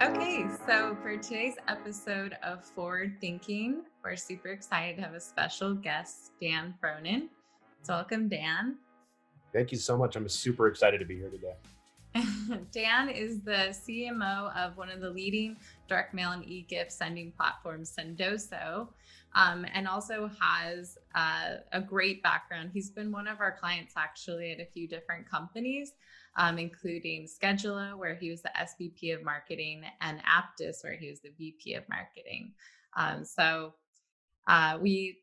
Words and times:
Okay, 0.00 0.46
so 0.64 0.96
for 1.02 1.16
today's 1.16 1.56
episode 1.66 2.36
of 2.44 2.64
Forward 2.64 3.16
Thinking, 3.20 3.82
we're 4.04 4.14
super 4.14 4.50
excited 4.50 4.94
to 4.94 5.02
have 5.02 5.14
a 5.14 5.20
special 5.20 5.74
guest, 5.74 6.30
Dan 6.40 6.72
Frohnen. 6.80 7.26
So, 7.82 7.94
welcome, 7.94 8.28
Dan. 8.28 8.76
Thank 9.52 9.72
you 9.72 9.78
so 9.78 9.98
much. 9.98 10.14
I'm 10.14 10.28
super 10.28 10.68
excited 10.68 10.98
to 10.98 11.04
be 11.04 11.16
here 11.16 11.30
today. 11.30 11.54
Dan 12.72 13.08
is 13.08 13.40
the 13.40 13.74
CMO 13.74 14.56
of 14.56 14.76
one 14.76 14.88
of 14.88 15.00
the 15.00 15.10
leading 15.10 15.56
direct 15.88 16.14
mail 16.14 16.30
and 16.30 16.48
e-gift 16.48 16.92
sending 16.92 17.32
platforms, 17.32 17.92
Sendoso, 17.98 18.86
um, 19.34 19.66
and 19.74 19.88
also 19.88 20.30
has 20.40 20.96
uh, 21.16 21.56
a 21.72 21.80
great 21.80 22.22
background. 22.22 22.70
He's 22.72 22.90
been 22.90 23.10
one 23.10 23.26
of 23.26 23.40
our 23.40 23.56
clients 23.58 23.94
actually 23.96 24.52
at 24.52 24.60
a 24.60 24.66
few 24.66 24.86
different 24.86 25.28
companies, 25.28 25.94
um, 26.38 26.56
including 26.56 27.26
Skedulo, 27.26 27.98
where 27.98 28.14
he 28.14 28.30
was 28.30 28.42
the 28.42 28.52
SVP 28.58 29.14
of 29.14 29.24
marketing, 29.24 29.82
and 30.00 30.20
Apttus, 30.20 30.82
where 30.82 30.96
he 30.96 31.10
was 31.10 31.20
the 31.20 31.32
VP 31.36 31.74
of 31.74 31.84
marketing. 31.88 32.52
Um, 32.96 33.24
so 33.24 33.74
uh, 34.46 34.78
we 34.80 35.18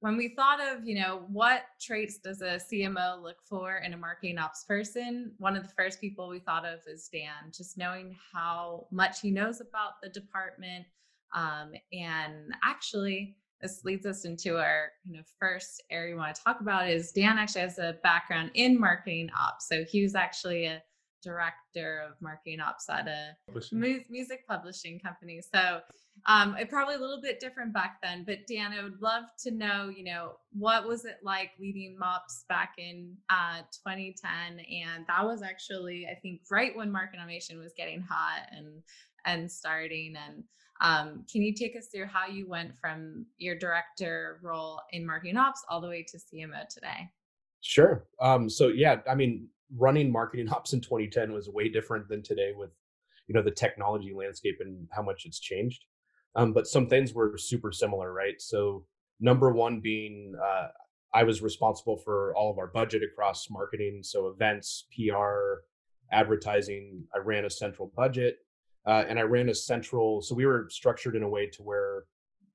when 0.00 0.16
we 0.16 0.28
thought 0.28 0.60
of, 0.60 0.86
you 0.86 0.98
know, 0.98 1.24
what 1.28 1.64
traits 1.78 2.18
does 2.18 2.40
a 2.40 2.58
CMO 2.58 3.22
look 3.22 3.36
for 3.44 3.82
in 3.84 3.92
a 3.92 3.98
marketing 3.98 4.38
ops 4.38 4.64
person, 4.64 5.32
one 5.36 5.56
of 5.56 5.62
the 5.62 5.74
first 5.76 6.00
people 6.00 6.26
we 6.26 6.38
thought 6.38 6.64
of 6.64 6.80
is 6.86 7.10
Dan, 7.12 7.52
just 7.54 7.76
knowing 7.76 8.16
how 8.32 8.86
much 8.90 9.20
he 9.20 9.30
knows 9.30 9.60
about 9.60 10.00
the 10.02 10.08
department. 10.08 10.86
Um, 11.34 11.72
and 11.92 12.54
actually, 12.64 13.36
this 13.60 13.84
leads 13.84 14.06
us 14.06 14.24
into 14.24 14.56
our 14.56 14.90
kind 15.04 15.18
of 15.18 15.26
first 15.38 15.82
area 15.90 16.14
we 16.14 16.18
want 16.18 16.34
to 16.34 16.42
talk 16.42 16.60
about 16.60 16.88
is 16.88 17.12
Dan 17.12 17.38
actually 17.38 17.62
has 17.62 17.78
a 17.78 17.96
background 18.02 18.50
in 18.54 18.78
marketing 18.78 19.30
ops. 19.38 19.68
So 19.68 19.84
he 19.84 20.02
was 20.02 20.14
actually 20.14 20.66
a 20.66 20.82
director 21.22 22.02
of 22.08 22.20
marketing 22.20 22.60
ops 22.60 22.88
at 22.88 23.06
a 23.06 23.36
mu- 23.72 24.00
music 24.08 24.46
publishing 24.48 24.98
company. 24.98 25.40
So 25.54 25.80
um, 26.26 26.56
it 26.58 26.68
probably 26.68 26.94
a 26.94 26.98
little 26.98 27.20
bit 27.20 27.40
different 27.40 27.72
back 27.72 27.98
then. 28.02 28.24
But 28.26 28.46
Dan, 28.46 28.72
I 28.72 28.82
would 28.82 29.00
love 29.00 29.24
to 29.44 29.50
know, 29.50 29.90
you 29.94 30.04
know, 30.04 30.32
what 30.52 30.86
was 30.86 31.04
it 31.04 31.18
like 31.22 31.50
leading 31.58 31.98
MOPS 31.98 32.44
back 32.48 32.74
in 32.78 33.16
uh, 33.30 33.60
2010? 33.86 34.60
And 34.60 35.04
that 35.06 35.24
was 35.24 35.42
actually, 35.42 36.06
I 36.10 36.14
think, 36.20 36.42
right 36.50 36.76
when 36.76 36.90
market 36.90 37.18
automation 37.18 37.58
was 37.58 37.72
getting 37.76 38.02
hot 38.02 38.48
and 38.56 38.82
and 39.26 39.50
starting. 39.50 40.14
And 40.16 40.44
um, 40.80 41.24
can 41.30 41.42
you 41.42 41.54
take 41.54 41.76
us 41.76 41.86
through 41.86 42.06
how 42.06 42.26
you 42.26 42.48
went 42.48 42.76
from 42.78 43.26
your 43.38 43.56
director 43.56 44.38
role 44.42 44.80
in 44.92 45.06
marketing 45.06 45.36
ops 45.36 45.64
all 45.68 45.80
the 45.80 45.88
way 45.88 46.04
to 46.08 46.16
CMO 46.16 46.66
today? 46.68 47.08
Sure. 47.60 48.06
Um, 48.20 48.48
so 48.48 48.68
yeah, 48.68 48.96
I 49.08 49.14
mean, 49.14 49.48
running 49.76 50.10
marketing 50.10 50.48
ops 50.52 50.72
in 50.72 50.80
2010 50.80 51.32
was 51.32 51.48
way 51.48 51.68
different 51.68 52.08
than 52.08 52.22
today 52.22 52.52
with 52.56 52.70
you 53.26 53.34
know 53.34 53.42
the 53.42 53.50
technology 53.50 54.12
landscape 54.12 54.58
and 54.60 54.88
how 54.90 55.02
much 55.02 55.24
it's 55.24 55.38
changed 55.38 55.84
um, 56.34 56.52
but 56.52 56.66
some 56.66 56.88
things 56.88 57.14
were 57.14 57.38
super 57.38 57.70
similar 57.70 58.12
right 58.12 58.40
so 58.40 58.84
number 59.20 59.52
one 59.52 59.80
being 59.80 60.34
uh, 60.44 60.66
i 61.14 61.22
was 61.22 61.40
responsible 61.40 61.96
for 61.96 62.34
all 62.34 62.50
of 62.50 62.58
our 62.58 62.66
budget 62.66 63.02
across 63.02 63.48
marketing 63.48 64.00
so 64.02 64.26
events 64.26 64.86
pr 64.94 65.62
advertising 66.12 67.04
i 67.14 67.18
ran 67.18 67.44
a 67.44 67.50
central 67.50 67.92
budget 67.96 68.38
uh, 68.86 69.04
and 69.08 69.18
i 69.18 69.22
ran 69.22 69.48
a 69.48 69.54
central 69.54 70.22
so 70.22 70.34
we 70.34 70.46
were 70.46 70.66
structured 70.70 71.16
in 71.16 71.22
a 71.22 71.28
way 71.28 71.46
to 71.46 71.62
where 71.62 72.04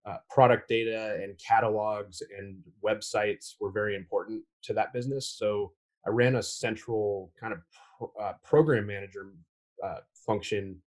uh, 0.06 0.18
product 0.30 0.70
data 0.70 1.18
and 1.22 1.40
catalogs 1.40 2.22
and 2.38 2.58
websites 2.84 3.56
were 3.60 3.72
very 3.72 3.96
important 3.96 4.44
to 4.62 4.74
that 4.74 4.94
business 4.94 5.36
so 5.38 5.72
I 6.06 6.12
ran 6.12 6.36
a 6.36 6.44
central 6.44 7.32
kind 7.40 7.54
of 7.54 7.60
pro, 7.98 8.12
uh, 8.22 8.34
program 8.44 8.86
manager 8.86 9.34
uh, 9.84 10.00
function 10.26 10.82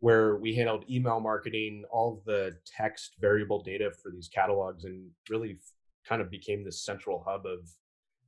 where 0.00 0.36
we 0.36 0.54
handled 0.54 0.84
email 0.88 1.18
marketing, 1.18 1.84
all 1.90 2.22
the 2.24 2.56
text 2.64 3.16
variable 3.20 3.62
data 3.62 3.90
for 3.90 4.12
these 4.12 4.28
catalogs, 4.28 4.84
and 4.84 5.08
really 5.28 5.58
kind 6.06 6.22
of 6.22 6.30
became 6.30 6.64
this 6.64 6.84
central 6.84 7.24
hub 7.26 7.46
of 7.46 7.68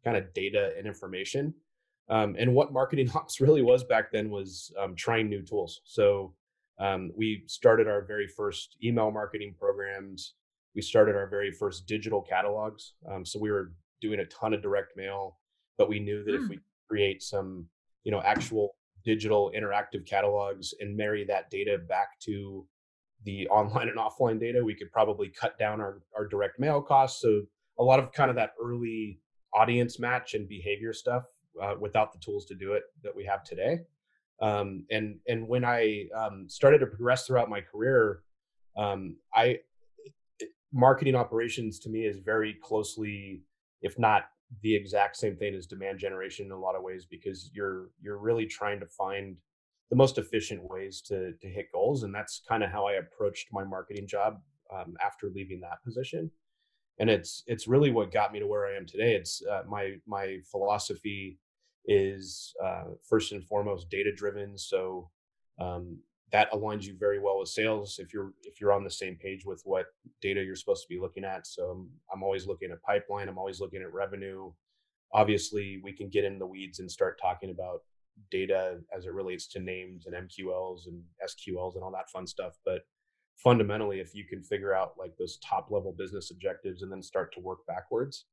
kind 0.04 0.16
of 0.16 0.32
data 0.34 0.72
and 0.76 0.86
information. 0.86 1.54
Um, 2.08 2.34
and 2.38 2.54
what 2.54 2.72
marketing 2.72 3.10
ops 3.14 3.40
really 3.40 3.62
was 3.62 3.84
back 3.84 4.10
then 4.10 4.30
was 4.30 4.72
um, 4.80 4.96
trying 4.96 5.28
new 5.28 5.42
tools. 5.42 5.80
So 5.84 6.34
um, 6.80 7.10
we 7.16 7.44
started 7.46 7.86
our 7.86 8.04
very 8.04 8.26
first 8.26 8.76
email 8.82 9.10
marketing 9.10 9.54
programs. 9.58 10.34
We 10.74 10.82
started 10.82 11.14
our 11.14 11.28
very 11.28 11.52
first 11.52 11.86
digital 11.86 12.22
catalogs. 12.22 12.94
Um, 13.10 13.24
so 13.24 13.38
we 13.38 13.50
were 13.50 13.72
doing 14.00 14.20
a 14.20 14.24
ton 14.26 14.54
of 14.54 14.62
direct 14.62 14.96
mail 14.96 15.36
but 15.80 15.88
we 15.88 15.98
knew 15.98 16.22
that 16.22 16.32
mm. 16.32 16.44
if 16.44 16.48
we 16.50 16.60
create 16.88 17.22
some 17.22 17.64
you 18.04 18.12
know 18.12 18.20
actual 18.20 18.76
digital 19.02 19.50
interactive 19.56 20.06
catalogs 20.06 20.74
and 20.78 20.94
marry 20.94 21.24
that 21.24 21.48
data 21.50 21.78
back 21.88 22.20
to 22.20 22.66
the 23.24 23.48
online 23.50 23.88
and 23.88 23.96
offline 23.96 24.38
data 24.38 24.62
we 24.62 24.74
could 24.74 24.92
probably 24.92 25.28
cut 25.28 25.58
down 25.58 25.80
our, 25.80 26.02
our 26.14 26.28
direct 26.28 26.60
mail 26.60 26.82
costs 26.82 27.22
so 27.22 27.40
a 27.78 27.82
lot 27.82 27.98
of 27.98 28.12
kind 28.12 28.28
of 28.28 28.36
that 28.36 28.50
early 28.62 29.18
audience 29.54 29.98
match 29.98 30.34
and 30.34 30.46
behavior 30.46 30.92
stuff 30.92 31.24
uh, 31.62 31.74
without 31.80 32.12
the 32.12 32.18
tools 32.18 32.44
to 32.44 32.54
do 32.54 32.74
it 32.74 32.82
that 33.02 33.16
we 33.16 33.24
have 33.24 33.42
today 33.42 33.78
um, 34.40 34.84
and 34.90 35.16
and 35.28 35.46
when 35.46 35.64
i 35.64 36.06
um, 36.16 36.46
started 36.48 36.78
to 36.78 36.86
progress 36.86 37.26
throughout 37.26 37.48
my 37.48 37.60
career 37.60 38.22
um, 38.76 39.16
i 39.34 39.58
marketing 40.72 41.14
operations 41.14 41.78
to 41.78 41.88
me 41.88 42.04
is 42.06 42.18
very 42.18 42.56
closely 42.62 43.42
if 43.82 43.98
not 43.98 44.24
the 44.62 44.74
exact 44.74 45.16
same 45.16 45.36
thing 45.36 45.54
as 45.54 45.66
demand 45.66 45.98
generation 45.98 46.46
in 46.46 46.52
a 46.52 46.58
lot 46.58 46.74
of 46.74 46.82
ways 46.82 47.06
because 47.08 47.50
you're 47.54 47.90
you're 48.00 48.18
really 48.18 48.46
trying 48.46 48.80
to 48.80 48.86
find 48.86 49.36
the 49.90 49.96
most 49.96 50.18
efficient 50.18 50.62
ways 50.70 51.00
to 51.00 51.32
to 51.40 51.48
hit 51.48 51.66
goals 51.72 52.04
and 52.04 52.14
that's 52.14 52.42
kind 52.48 52.62
of 52.62 52.70
how 52.70 52.86
i 52.86 52.94
approached 52.94 53.48
my 53.52 53.64
marketing 53.64 54.06
job 54.06 54.40
um, 54.74 54.94
after 55.04 55.30
leaving 55.34 55.60
that 55.60 55.82
position. 55.84 56.30
And 56.98 57.08
it's 57.08 57.42
it's 57.46 57.66
really 57.66 57.90
what 57.90 58.12
got 58.12 58.32
me 58.32 58.40
to 58.40 58.46
where 58.46 58.66
i 58.66 58.76
am 58.76 58.86
today. 58.86 59.14
It's 59.14 59.42
uh, 59.50 59.62
my 59.68 59.94
my 60.06 60.38
philosophy 60.50 61.38
is 61.86 62.54
uh, 62.64 62.84
first 63.08 63.32
and 63.32 63.44
foremost 63.44 63.90
data 63.90 64.12
driven 64.14 64.56
so 64.56 65.10
um, 65.60 65.98
that 66.32 66.50
aligns 66.52 66.84
you 66.84 66.94
very 66.98 67.18
well 67.18 67.38
with 67.38 67.48
sales 67.48 67.98
if 67.98 68.12
you're 68.12 68.32
if 68.42 68.60
you're 68.60 68.72
on 68.72 68.84
the 68.84 68.90
same 68.90 69.16
page 69.16 69.44
with 69.44 69.60
what 69.64 69.86
data 70.20 70.42
you're 70.42 70.56
supposed 70.56 70.82
to 70.82 70.94
be 70.94 71.00
looking 71.00 71.24
at 71.24 71.46
so 71.46 71.62
i'm, 71.64 71.90
I'm 72.12 72.22
always 72.22 72.46
looking 72.46 72.70
at 72.70 72.82
pipeline 72.82 73.28
i'm 73.28 73.38
always 73.38 73.60
looking 73.60 73.82
at 73.82 73.92
revenue. 73.92 74.52
Obviously 75.12 75.80
we 75.82 75.92
can 75.92 76.08
get 76.08 76.24
in 76.24 76.38
the 76.38 76.46
weeds 76.46 76.78
and 76.78 76.88
start 76.88 77.18
talking 77.20 77.50
about 77.50 77.80
data 78.30 78.78
as 78.96 79.06
it 79.06 79.12
relates 79.12 79.48
to 79.48 79.58
names 79.58 80.06
and 80.06 80.14
mqls 80.14 80.86
and 80.86 81.02
sqls 81.24 81.74
and 81.74 81.82
all 81.82 81.90
that 81.90 82.10
fun 82.10 82.26
stuff 82.26 82.58
but 82.64 82.82
fundamentally 83.42 84.00
if 84.00 84.14
you 84.14 84.24
can 84.24 84.42
figure 84.42 84.74
out 84.74 84.92
like 84.98 85.16
those 85.18 85.38
top 85.38 85.68
level 85.70 85.94
business 85.96 86.30
objectives 86.30 86.82
and 86.82 86.92
then 86.92 87.02
start 87.02 87.32
to 87.32 87.40
work 87.40 87.66
backwards 87.66 88.26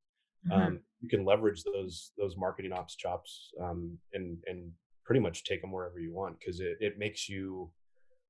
mm-hmm. 0.45 0.61
um, 0.61 0.79
you 1.01 1.09
can 1.09 1.25
leverage 1.25 1.63
those 1.63 2.11
those 2.17 2.35
marketing 2.37 2.73
ops 2.73 2.95
chops 2.95 3.51
um, 3.61 3.97
and 4.13 4.37
and 4.47 4.71
pretty 5.05 5.21
much 5.21 5.43
take 5.43 5.61
them 5.61 5.71
wherever 5.71 5.99
you 5.99 6.13
want 6.13 6.37
because 6.39 6.59
it, 6.59 6.77
it 6.79 6.97
makes 6.97 7.29
you 7.29 7.69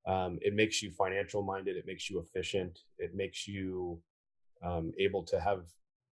um, 0.08 0.40
it 0.42 0.54
makes 0.54 0.82
you 0.82 0.92
financial 0.92 1.42
minded 1.42 1.76
it 1.76 1.86
makes 1.88 2.10
you 2.10 2.20
efficient 2.20 2.80
it 3.00 3.16
makes 3.16 3.48
you 3.48 4.00
um, 4.64 4.92
able 5.00 5.24
to 5.24 5.40
have 5.40 5.64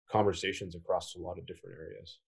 conversations 0.10 0.76
across 0.76 1.16
a 1.16 1.20
lot 1.20 1.38
of 1.38 1.46
different 1.46 1.76
areas 1.80 2.20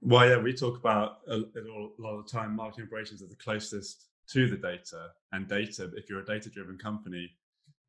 well 0.00 0.28
yeah 0.28 0.36
we 0.36 0.52
talk 0.52 0.76
about 0.76 1.18
a, 1.28 1.36
a 1.36 1.62
lot 1.98 2.18
of 2.18 2.26
the 2.26 2.30
time 2.30 2.54
marketing 2.54 2.86
operations 2.86 3.22
are 3.22 3.28
the 3.28 3.36
closest 3.36 4.06
to 4.28 4.48
the 4.48 4.56
data 4.56 5.10
and 5.32 5.48
data 5.48 5.90
if 5.94 6.08
you're 6.08 6.20
a 6.20 6.24
data 6.24 6.50
driven 6.50 6.76
company 6.76 7.30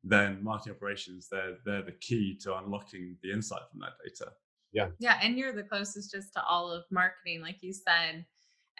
then 0.04 0.42
marketing 0.42 0.74
operations 0.74 1.28
they're 1.30 1.56
they're 1.64 1.82
the 1.82 1.92
key 2.00 2.38
to 2.40 2.56
unlocking 2.58 3.16
the 3.22 3.32
insight 3.32 3.62
from 3.70 3.80
that 3.80 3.92
data 4.04 4.30
yeah. 4.72 4.88
Yeah 4.98 5.18
and 5.22 5.38
you're 5.38 5.52
the 5.52 5.62
closest 5.62 6.12
just 6.12 6.32
to 6.34 6.42
all 6.44 6.70
of 6.70 6.84
marketing 6.90 7.42
like 7.42 7.62
you 7.62 7.72
said. 7.72 8.24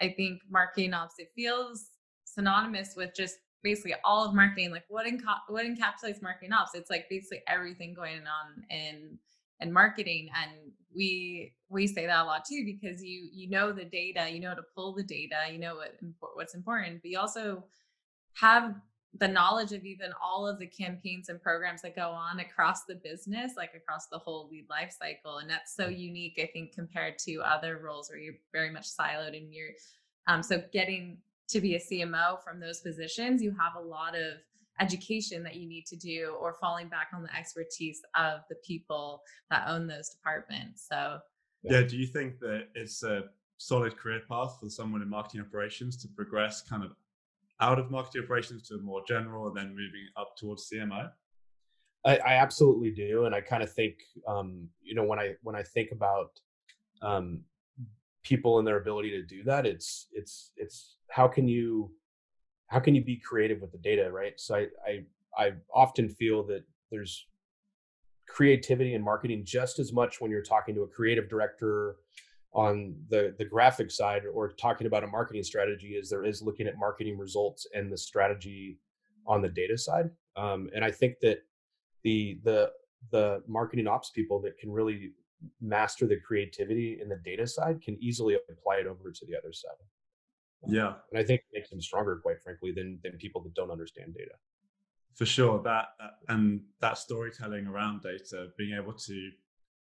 I 0.00 0.14
think 0.16 0.42
marketing 0.48 0.94
ops 0.94 1.16
it 1.18 1.30
feels 1.34 1.88
synonymous 2.24 2.94
with 2.96 3.10
just 3.16 3.36
basically 3.62 3.94
all 4.04 4.24
of 4.24 4.34
marketing 4.34 4.70
like 4.70 4.84
what 4.88 5.06
what 5.48 5.66
encapsulates 5.66 6.22
marketing 6.22 6.52
ops? 6.52 6.74
It's 6.74 6.90
like 6.90 7.06
basically 7.10 7.42
everything 7.48 7.94
going 7.94 8.18
on 8.18 8.64
in 8.70 9.18
in 9.60 9.72
marketing 9.72 10.28
and 10.40 10.52
we 10.94 11.52
we 11.68 11.86
say 11.86 12.06
that 12.06 12.22
a 12.22 12.24
lot 12.24 12.44
too 12.48 12.64
because 12.64 13.02
you 13.02 13.28
you 13.32 13.48
know 13.50 13.72
the 13.72 13.84
data 13.84 14.30
you 14.30 14.40
know 14.40 14.54
to 14.54 14.62
pull 14.74 14.94
the 14.94 15.02
data 15.02 15.36
you 15.52 15.58
know 15.58 15.76
what 15.76 15.98
what's 16.34 16.54
important 16.54 17.02
but 17.02 17.10
you 17.10 17.18
also 17.18 17.64
have 18.34 18.74
the 19.18 19.28
knowledge 19.28 19.72
of 19.72 19.84
even 19.84 20.10
all 20.22 20.46
of 20.46 20.58
the 20.58 20.66
campaigns 20.66 21.30
and 21.30 21.40
programs 21.40 21.80
that 21.80 21.96
go 21.96 22.10
on 22.10 22.40
across 22.40 22.84
the 22.84 22.94
business 22.96 23.52
like 23.56 23.72
across 23.74 24.06
the 24.08 24.18
whole 24.18 24.48
lead 24.50 24.66
life 24.68 24.94
cycle 24.96 25.38
and 25.38 25.48
that's 25.48 25.74
so 25.74 25.88
unique 25.88 26.38
i 26.42 26.48
think 26.52 26.74
compared 26.74 27.18
to 27.18 27.36
other 27.36 27.80
roles 27.82 28.10
where 28.10 28.18
you're 28.18 28.34
very 28.52 28.70
much 28.70 28.86
siloed 28.86 29.34
in 29.34 29.50
your 29.50 29.68
um, 30.26 30.42
so 30.42 30.62
getting 30.72 31.18
to 31.48 31.60
be 31.60 31.74
a 31.74 31.80
CMO 31.80 32.42
from 32.42 32.60
those 32.60 32.80
positions, 32.80 33.42
you 33.42 33.50
have 33.58 33.74
a 33.76 33.80
lot 33.80 34.14
of 34.14 34.34
education 34.80 35.42
that 35.42 35.56
you 35.56 35.66
need 35.66 35.86
to 35.86 35.96
do 35.96 36.36
or 36.40 36.52
falling 36.52 36.88
back 36.88 37.08
on 37.12 37.22
the 37.22 37.36
expertise 37.36 38.00
of 38.14 38.40
the 38.48 38.54
people 38.56 39.22
that 39.50 39.66
own 39.66 39.86
those 39.86 40.10
departments. 40.10 40.86
So, 40.88 41.18
yeah, 41.64 41.82
do 41.82 41.96
you 41.96 42.06
think 42.06 42.38
that 42.40 42.68
it's 42.74 43.02
a 43.02 43.24
solid 43.56 43.96
career 43.96 44.20
path 44.28 44.58
for 44.60 44.68
someone 44.68 45.02
in 45.02 45.08
marketing 45.08 45.40
operations 45.40 45.96
to 45.96 46.08
progress 46.08 46.62
kind 46.62 46.84
of 46.84 46.92
out 47.60 47.78
of 47.78 47.90
marketing 47.90 48.22
operations 48.24 48.68
to 48.68 48.78
more 48.78 49.02
general 49.06 49.48
and 49.48 49.56
then 49.56 49.68
moving 49.70 50.06
up 50.16 50.36
towards 50.36 50.68
CMO? 50.70 51.10
I, 52.04 52.16
I 52.18 52.34
absolutely 52.34 52.90
do, 52.90 53.24
and 53.24 53.34
I 53.34 53.40
kind 53.40 53.62
of 53.62 53.72
think, 53.72 53.94
um, 54.26 54.68
you 54.82 54.94
know, 54.94 55.04
when 55.04 55.18
I 55.18 55.34
when 55.42 55.56
I 55.56 55.62
think 55.62 55.90
about 55.92 56.30
um, 57.02 57.40
people 58.22 58.58
and 58.58 58.66
their 58.66 58.78
ability 58.78 59.10
to 59.10 59.22
do 59.22 59.42
that, 59.44 59.66
it's 59.66 60.06
it's 60.12 60.52
it's 60.56 60.96
how 61.10 61.26
can 61.26 61.48
you 61.48 61.90
how 62.68 62.78
can 62.78 62.94
you 62.94 63.02
be 63.02 63.16
creative 63.16 63.60
with 63.60 63.72
the 63.72 63.78
data, 63.78 64.10
right? 64.12 64.34
So 64.36 64.54
I 64.54 64.66
I, 64.86 65.04
I 65.36 65.52
often 65.74 66.08
feel 66.08 66.44
that 66.44 66.62
there's 66.90 67.26
creativity 68.28 68.94
in 68.94 69.02
marketing 69.02 69.42
just 69.44 69.78
as 69.78 69.92
much 69.92 70.20
when 70.20 70.30
you're 70.30 70.42
talking 70.42 70.74
to 70.74 70.82
a 70.82 70.88
creative 70.88 71.28
director 71.28 71.96
on 72.52 72.94
the 73.10 73.34
the 73.38 73.44
graphic 73.44 73.90
side 73.90 74.22
or 74.32 74.52
talking 74.52 74.86
about 74.86 75.04
a 75.04 75.06
marketing 75.06 75.42
strategy 75.42 75.96
as 76.00 76.08
there 76.08 76.24
is 76.24 76.42
looking 76.42 76.66
at 76.66 76.78
marketing 76.78 77.18
results 77.18 77.66
and 77.74 77.92
the 77.92 77.98
strategy 77.98 78.78
on 79.26 79.42
the 79.42 79.48
data 79.48 79.76
side. 79.76 80.10
Um, 80.36 80.70
and 80.74 80.84
i 80.84 80.90
think 80.90 81.16
that 81.20 81.40
the 82.04 82.38
the 82.44 82.70
the 83.12 83.42
marketing 83.46 83.86
ops 83.86 84.10
people 84.10 84.40
that 84.42 84.58
can 84.58 84.70
really 84.70 85.12
master 85.60 86.06
the 86.06 86.16
creativity 86.16 86.98
in 87.00 87.08
the 87.08 87.20
data 87.24 87.46
side 87.46 87.80
can 87.80 87.96
easily 88.00 88.36
apply 88.50 88.76
it 88.76 88.86
over 88.86 89.12
to 89.12 89.26
the 89.26 89.36
other 89.36 89.52
side. 89.52 89.70
Yeah. 90.66 90.94
and 91.10 91.20
i 91.20 91.22
think 91.22 91.42
it 91.42 91.58
makes 91.58 91.70
them 91.70 91.80
stronger 91.80 92.16
quite 92.16 92.42
frankly 92.42 92.72
than 92.72 92.98
than 93.02 93.12
people 93.18 93.42
that 93.42 93.54
don't 93.54 93.70
understand 93.70 94.14
data. 94.14 94.34
For 95.14 95.26
sure 95.26 95.60
that, 95.64 95.86
that 95.98 96.10
and 96.28 96.62
that 96.80 96.98
storytelling 96.98 97.66
around 97.66 98.02
data 98.02 98.48
being 98.56 98.76
able 98.76 98.92
to 98.92 99.30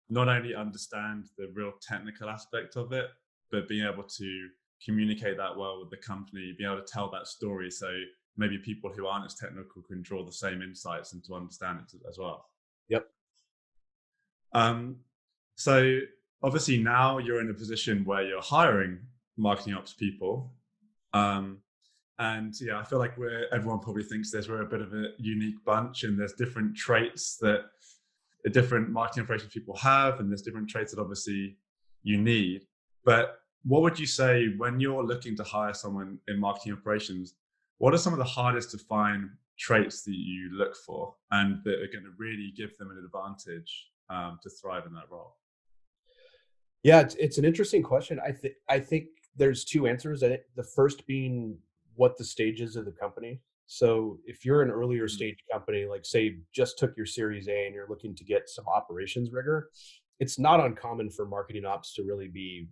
not 0.10 0.30
only 0.30 0.56
understand 0.56 1.26
the 1.38 1.52
real 1.54 1.74
technical 1.82 2.30
aspect 2.30 2.78
of 2.78 2.94
it, 2.94 3.08
but 3.52 3.68
being 3.68 3.86
able 3.86 4.04
to 4.04 4.48
communicate 4.84 5.38
that 5.38 5.58
well 5.58 5.80
with 5.80 5.90
the 5.90 5.98
company, 5.98 6.54
being 6.58 6.70
able 6.70 6.82
to 6.82 6.92
tell 6.92 7.10
that 7.12 7.28
story. 7.28 7.70
So 7.72 7.90
maybe 8.38 8.58
people 8.58 8.92
who 8.92 9.08
aren't 9.08 9.26
as 9.26 9.36
technical 9.36 9.82
can 9.82 10.02
draw 10.02 10.24
the 10.24 10.32
same 10.32 10.62
insights 10.62 11.14
and 11.14 11.24
to 11.26 11.34
understand 11.34 11.80
it 11.82 12.00
as 12.08 12.18
well. 12.18 12.46
Yep. 12.90 13.08
Um, 14.54 14.98
so 15.56 16.00
obviously 16.44 16.78
now 16.78 17.18
you're 17.18 17.42
in 17.42 17.50
a 17.50 17.54
position 17.54 18.06
where 18.06 18.24
you're 18.24 18.42
hiring 18.42 19.00
marketing 19.38 19.74
ops 19.74 19.94
people. 19.94 20.54
Um, 21.14 21.60
and 22.20 22.54
yeah, 22.62 22.80
I 22.80 22.84
feel 22.84 23.00
like 23.00 23.18
we're 23.18 23.46
everyone 23.52 23.80
probably 23.80 24.04
thinks 24.04 24.32
there's 24.32 24.50
we're 24.50 24.62
a 24.62 24.66
bit 24.66 24.82
of 24.82 24.94
a 24.94 25.10
unique 25.18 25.64
bunch 25.66 26.04
and 26.04 26.20
there's 26.20 26.34
different 26.34 26.76
traits 26.76 27.38
that 27.38 27.66
different 28.50 28.90
marketing 28.90 29.24
operations 29.24 29.54
people 29.54 29.76
have, 29.78 30.20
and 30.20 30.30
there's 30.30 30.42
different 30.42 30.70
traits 30.70 30.94
that 30.94 31.02
obviously 31.02 31.58
you 32.04 32.18
need. 32.18 32.64
But 33.04 33.40
what 33.64 33.82
would 33.82 34.00
you 34.00 34.06
say 34.06 34.48
when 34.58 34.80
you're 34.80 35.04
looking 35.04 35.36
to 35.38 35.44
hire 35.44 35.74
someone 35.74 36.20
in 36.28 36.40
marketing 36.40 36.74
operations? 36.74 37.34
What 37.80 37.94
are 37.94 37.98
some 37.98 38.14
of 38.14 38.20
the 38.20 38.26
hardest 38.26 38.72
to 38.72 38.78
find 38.78 39.30
traits 39.58 40.04
that 40.04 40.16
you 40.16 40.52
look 40.54 40.76
for 40.76 41.16
and 41.32 41.64
that 41.64 41.76
are 41.76 41.88
going 41.88 42.04
to 42.04 42.14
really 42.18 42.54
give 42.56 42.78
them 42.78 42.92
an 42.92 43.04
advantage 43.04 43.90
um, 44.10 44.40
to 44.44 44.50
thrive 44.50 44.86
in 44.86 44.94
that 44.94 45.10
role? 45.12 45.36
Yeah, 46.84 47.02
it's, 47.02 47.16
it's 47.16 47.38
an 47.38 47.46
interesting 47.46 47.84
question. 47.84 48.20
I 48.26 48.32
think 48.32 48.54
I 48.70 48.80
think 48.80 49.08
there's 49.36 49.66
two 49.66 49.88
answers. 49.88 50.22
The 50.22 50.64
first 50.76 51.06
being 51.08 51.58
what 51.96 52.18
the 52.18 52.24
stages 52.24 52.76
of 52.76 52.86
the 52.86 52.92
company. 52.92 53.42
So 53.68 54.18
if 54.26 54.46
you're 54.46 54.62
an 54.62 54.72
earlier 54.72 55.04
mm-hmm. 55.04 55.16
stage 55.16 55.38
company, 55.52 55.86
like 55.86 56.06
say 56.06 56.38
just 56.54 56.80
took 56.80 56.96
your 56.98 57.06
Series 57.06 57.48
A 57.48 57.66
and 57.66 57.76
you're 57.76 57.90
looking 57.90 58.16
to 58.16 58.24
get 58.24 58.50
some 58.50 58.66
operations 58.74 59.32
rigor, 59.32 59.70
it's 60.20 60.40
not 60.40 60.62
uncommon 60.62 61.12
for 61.12 61.26
marketing 61.26 61.66
ops 61.66 61.94
to 61.96 62.04
really 62.04 62.30
be 62.30 62.68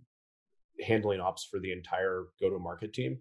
handling 0.84 1.20
ops 1.20 1.44
for 1.44 1.60
the 1.60 1.70
entire 1.70 2.24
go-to-market 2.40 2.92
team. 2.92 3.18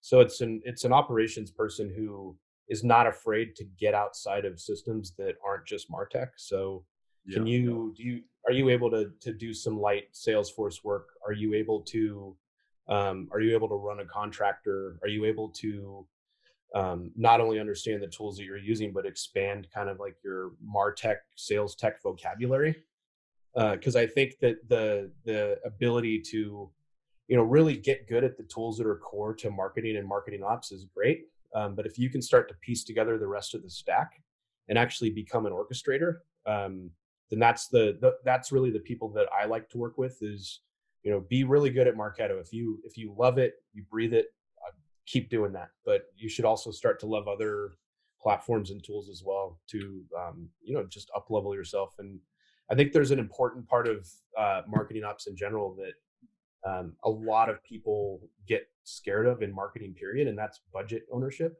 So 0.00 0.20
it's 0.20 0.40
an 0.40 0.62
it's 0.64 0.84
an 0.84 0.92
operations 0.92 1.50
person 1.50 1.92
who 1.94 2.36
is 2.68 2.82
not 2.82 3.06
afraid 3.06 3.56
to 3.56 3.64
get 3.78 3.94
outside 3.94 4.44
of 4.44 4.60
systems 4.60 5.14
that 5.18 5.34
aren't 5.46 5.66
just 5.66 5.90
Martech. 5.90 6.28
So 6.36 6.84
yeah. 7.26 7.34
can 7.34 7.46
you 7.46 7.92
do 7.96 8.02
you 8.02 8.22
are 8.46 8.52
you 8.52 8.70
able 8.70 8.90
to 8.90 9.10
to 9.20 9.32
do 9.32 9.52
some 9.52 9.78
light 9.78 10.14
Salesforce 10.14 10.82
work? 10.82 11.08
Are 11.26 11.32
you 11.34 11.54
able 11.54 11.80
to 11.82 12.36
um, 12.88 13.28
are 13.32 13.40
you 13.40 13.54
able 13.54 13.68
to 13.68 13.74
run 13.74 14.00
a 14.00 14.06
contractor? 14.06 14.98
Are 15.02 15.08
you 15.08 15.26
able 15.26 15.50
to 15.50 16.06
um, 16.74 17.10
not 17.16 17.40
only 17.40 17.58
understand 17.58 18.02
the 18.02 18.08
tools 18.08 18.36
that 18.36 18.44
you're 18.44 18.58
using, 18.58 18.92
but 18.92 19.06
expand 19.06 19.68
kind 19.74 19.88
of 19.88 19.98
like 19.98 20.16
your 20.22 20.52
Martech 20.64 21.16
sales 21.34 21.74
tech 21.74 22.02
vocabulary. 22.02 22.76
Because 23.54 23.96
uh, 23.96 24.00
I 24.00 24.06
think 24.06 24.34
that 24.40 24.56
the 24.68 25.10
the 25.24 25.58
ability 25.64 26.20
to, 26.30 26.70
you 27.26 27.36
know, 27.36 27.42
really 27.42 27.76
get 27.76 28.08
good 28.08 28.22
at 28.22 28.36
the 28.36 28.44
tools 28.44 28.76
that 28.78 28.86
are 28.86 28.98
core 28.98 29.34
to 29.36 29.50
marketing 29.50 29.96
and 29.96 30.06
marketing 30.06 30.42
ops 30.42 30.70
is 30.70 30.86
great. 30.94 31.22
Um, 31.54 31.74
but 31.74 31.86
if 31.86 31.98
you 31.98 32.10
can 32.10 32.20
start 32.20 32.48
to 32.48 32.54
piece 32.56 32.84
together 32.84 33.18
the 33.18 33.26
rest 33.26 33.54
of 33.54 33.62
the 33.62 33.70
stack 33.70 34.22
and 34.68 34.78
actually 34.78 35.10
become 35.10 35.46
an 35.46 35.52
orchestrator, 35.52 36.16
um, 36.46 36.90
then 37.30 37.38
that's 37.38 37.68
the, 37.68 37.96
the 38.00 38.16
that's 38.24 38.52
really 38.52 38.70
the 38.70 38.80
people 38.80 39.08
that 39.12 39.26
I 39.36 39.46
like 39.46 39.68
to 39.70 39.78
work 39.78 39.96
with. 39.96 40.18
Is 40.20 40.60
you 41.02 41.10
know, 41.10 41.20
be 41.20 41.44
really 41.44 41.70
good 41.70 41.88
at 41.88 41.94
Marketo. 41.94 42.40
If 42.40 42.52
you 42.52 42.80
if 42.84 42.98
you 42.98 43.14
love 43.16 43.38
it, 43.38 43.54
you 43.72 43.82
breathe 43.90 44.12
it, 44.12 44.26
keep 45.08 45.30
doing 45.30 45.52
that. 45.52 45.70
But 45.84 46.02
you 46.16 46.28
should 46.28 46.44
also 46.44 46.70
start 46.70 47.00
to 47.00 47.06
love 47.06 47.26
other 47.28 47.72
platforms 48.20 48.70
and 48.70 48.82
tools 48.82 49.08
as 49.08 49.22
well 49.24 49.60
to 49.68 50.02
um, 50.16 50.48
you 50.60 50.74
know 50.74 50.84
just 50.84 51.10
up 51.16 51.26
level 51.30 51.54
yourself. 51.54 51.94
And 51.98 52.18
I 52.70 52.74
think 52.74 52.92
there's 52.92 53.10
an 53.10 53.18
important 53.18 53.66
part 53.66 53.88
of 53.88 54.06
uh, 54.36 54.62
marketing 54.68 55.04
ops 55.04 55.26
in 55.26 55.36
general 55.36 55.76
that 55.76 56.68
um, 56.68 56.94
a 57.04 57.10
lot 57.10 57.48
of 57.48 57.62
people 57.64 58.20
get 58.46 58.68
scared 58.84 59.26
of 59.26 59.42
in 59.42 59.54
marketing 59.54 59.94
period, 59.94 60.28
and 60.28 60.38
that's 60.38 60.60
budget 60.72 61.04
ownership. 61.12 61.56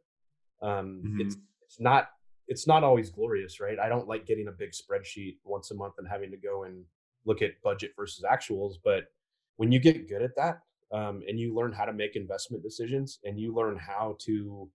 Um, 0.60 1.02
mm-hmm. 1.04 1.20
It's 1.22 1.36
it's 1.62 1.80
not 1.80 2.08
it's 2.46 2.66
not 2.66 2.84
always 2.84 3.10
glorious, 3.10 3.60
right? 3.60 3.78
I 3.78 3.88
don't 3.88 4.08
like 4.08 4.26
getting 4.26 4.48
a 4.48 4.52
big 4.52 4.70
spreadsheet 4.72 5.36
once 5.44 5.70
a 5.70 5.74
month 5.74 5.94
and 5.98 6.08
having 6.08 6.30
to 6.30 6.36
go 6.36 6.64
and 6.64 6.84
look 7.24 7.42
at 7.42 7.60
budget 7.62 7.92
versus 7.96 8.24
actuals, 8.30 8.74
but 8.82 9.04
when 9.56 9.70
you 9.70 9.78
get 9.80 10.08
good 10.08 10.22
at 10.22 10.34
that 10.36 10.60
um, 10.92 11.22
and 11.28 11.38
you 11.38 11.54
learn 11.54 11.72
how 11.72 11.84
to 11.84 11.92
make 11.92 12.16
investment 12.16 12.62
decisions 12.62 13.18
and 13.24 13.38
you 13.38 13.54
learn 13.54 13.76
how 13.76 14.16
to 14.20 14.70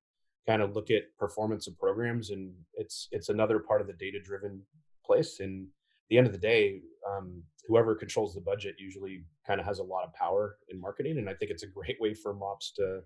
kind 0.47 0.61
of 0.61 0.75
look 0.75 0.91
at 0.91 1.03
performance 1.17 1.67
of 1.67 1.77
programs 1.79 2.29
and 2.29 2.53
it's 2.75 3.07
it's 3.11 3.29
another 3.29 3.59
part 3.59 3.81
of 3.81 3.87
the 3.87 3.93
data 3.93 4.19
driven 4.23 4.61
place 5.05 5.39
and 5.39 5.67
the 6.09 6.17
end 6.17 6.27
of 6.27 6.33
the 6.33 6.39
day 6.39 6.81
um, 7.09 7.41
whoever 7.67 7.95
controls 7.95 8.33
the 8.35 8.41
budget 8.41 8.75
usually 8.77 9.23
kind 9.47 9.59
of 9.59 9.65
has 9.65 9.79
a 9.79 9.83
lot 9.83 10.03
of 10.03 10.13
power 10.13 10.57
in 10.69 10.79
marketing 10.79 11.17
and 11.17 11.29
i 11.29 11.33
think 11.33 11.49
it's 11.49 11.63
a 11.63 11.67
great 11.67 11.97
way 11.99 12.13
for 12.13 12.33
mops 12.33 12.71
to 12.75 12.99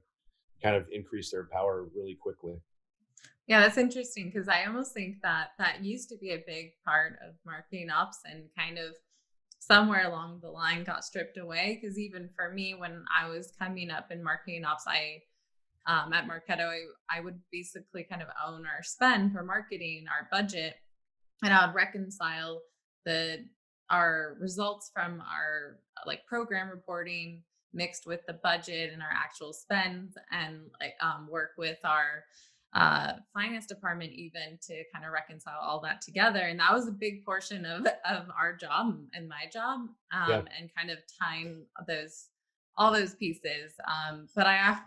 kind 0.62 0.75
of 0.75 0.86
increase 0.92 1.30
their 1.30 1.48
power 1.51 1.88
really 1.95 2.18
quickly. 2.19 2.56
Yeah 3.45 3.62
that's 3.62 3.77
interesting 3.77 4.25
because 4.25 4.50
i 4.50 4.65
almost 4.65 4.94
think 4.94 5.21
that 5.21 5.49
that 5.59 5.83
used 5.83 6.09
to 6.09 6.18
be 6.18 6.31
a 6.31 6.44
big 6.45 6.71
part 6.83 7.14
of 7.26 7.35
marketing 7.45 7.90
ops 7.90 8.19
and 8.26 8.45
kind 8.57 8.78
of 8.78 8.95
somewhere 9.68 10.07
along 10.07 10.40
the 10.42 10.50
line 10.50 10.83
got 10.83 11.04
stripped 11.04 11.38
away. 11.38 11.80
Because 11.81 12.00
even 12.00 12.30
for 12.36 12.52
me 12.52 12.74
when 12.74 13.04
i 13.16 13.28
was 13.28 13.52
coming 13.59 13.90
up 13.90 14.12
in 14.12 14.24
marketing 14.24 14.66
ops 14.66 14.86
i 14.88 15.21
um, 15.86 16.12
at 16.14 16.28
marketo 16.28 16.68
I, 16.68 17.18
I 17.18 17.21
would 17.21 17.40
basically 17.52 18.06
kind 18.09 18.21
of 18.21 18.28
own 18.45 18.66
our 18.66 18.83
spend 18.83 19.31
for 19.31 19.44
marketing 19.44 20.06
our 20.09 20.28
budget. 20.31 20.76
And 21.44 21.54
i 21.54 21.66
would 21.66 21.76
reconcile 21.76 22.62
the 23.06 23.45
our 23.90 24.36
results 24.40 24.92
from 24.94 25.21
our 25.21 25.80
like 26.06 26.26
program 26.26 26.69
reporting 26.69 27.44
mixed 27.74 28.06
with 28.06 28.21
the 28.28 28.33
budget 28.44 28.92
and 28.92 29.02
our 29.02 29.12
actual 29.14 29.54
spends 29.54 30.18
and 30.31 30.59
like 30.81 30.94
um, 31.02 31.28
work 31.30 31.52
with 31.57 31.78
our 31.83 32.24
uh, 32.74 33.14
finance 33.33 33.66
department 33.66 34.12
even 34.12 34.57
to 34.62 34.83
kind 34.94 35.06
of 35.06 35.12
reconcile 35.12 35.59
all 35.62 35.80
that 35.80 36.02
together 36.02 36.42
and 36.42 36.59
that 36.59 36.74
was 36.74 36.88
a 36.88 36.92
big 36.92 37.24
portion 37.26 37.66
of 37.66 37.86
of 38.09 38.28
our 38.38 38.56
job 38.56 38.97
and 39.14 39.28
my 39.28 39.45
job 39.52 39.81
um, 40.12 40.30
yeah. 40.30 40.42
and 40.59 40.69
kind 40.76 40.90
of 40.90 40.97
tying 41.21 41.66
those 41.88 42.28
all 42.78 42.92
those 42.92 43.16
pieces 43.16 43.74
um, 43.88 44.28
but 44.36 44.45
i 44.45 44.78